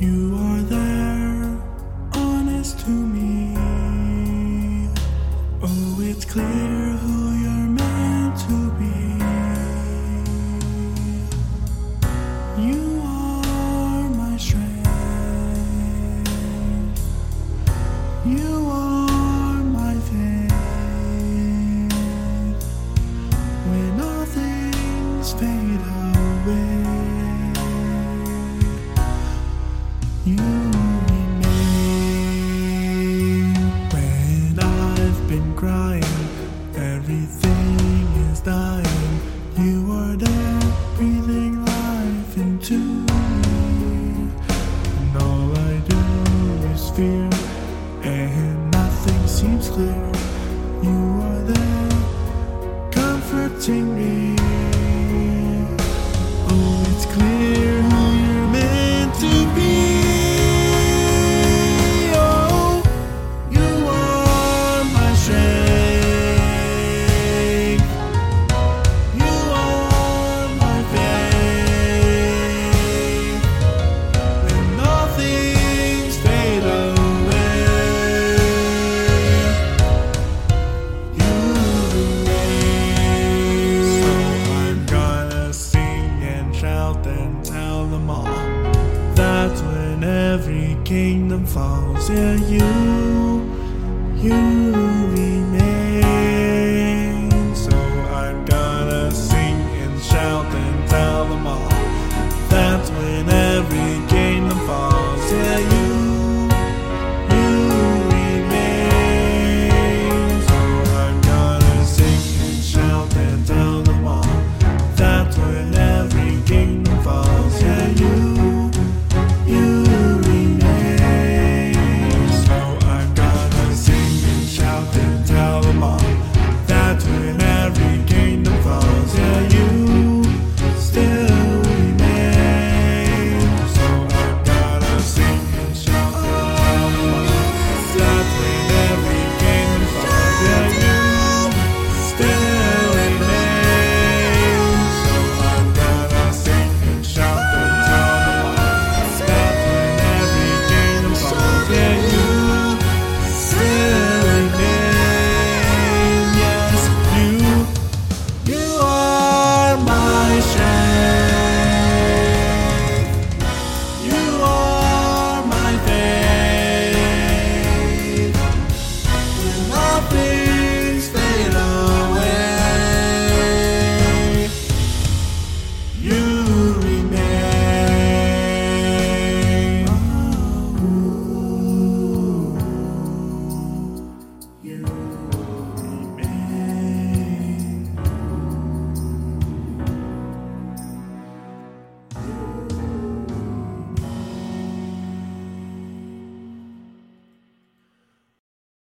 [0.01, 1.50] you are there,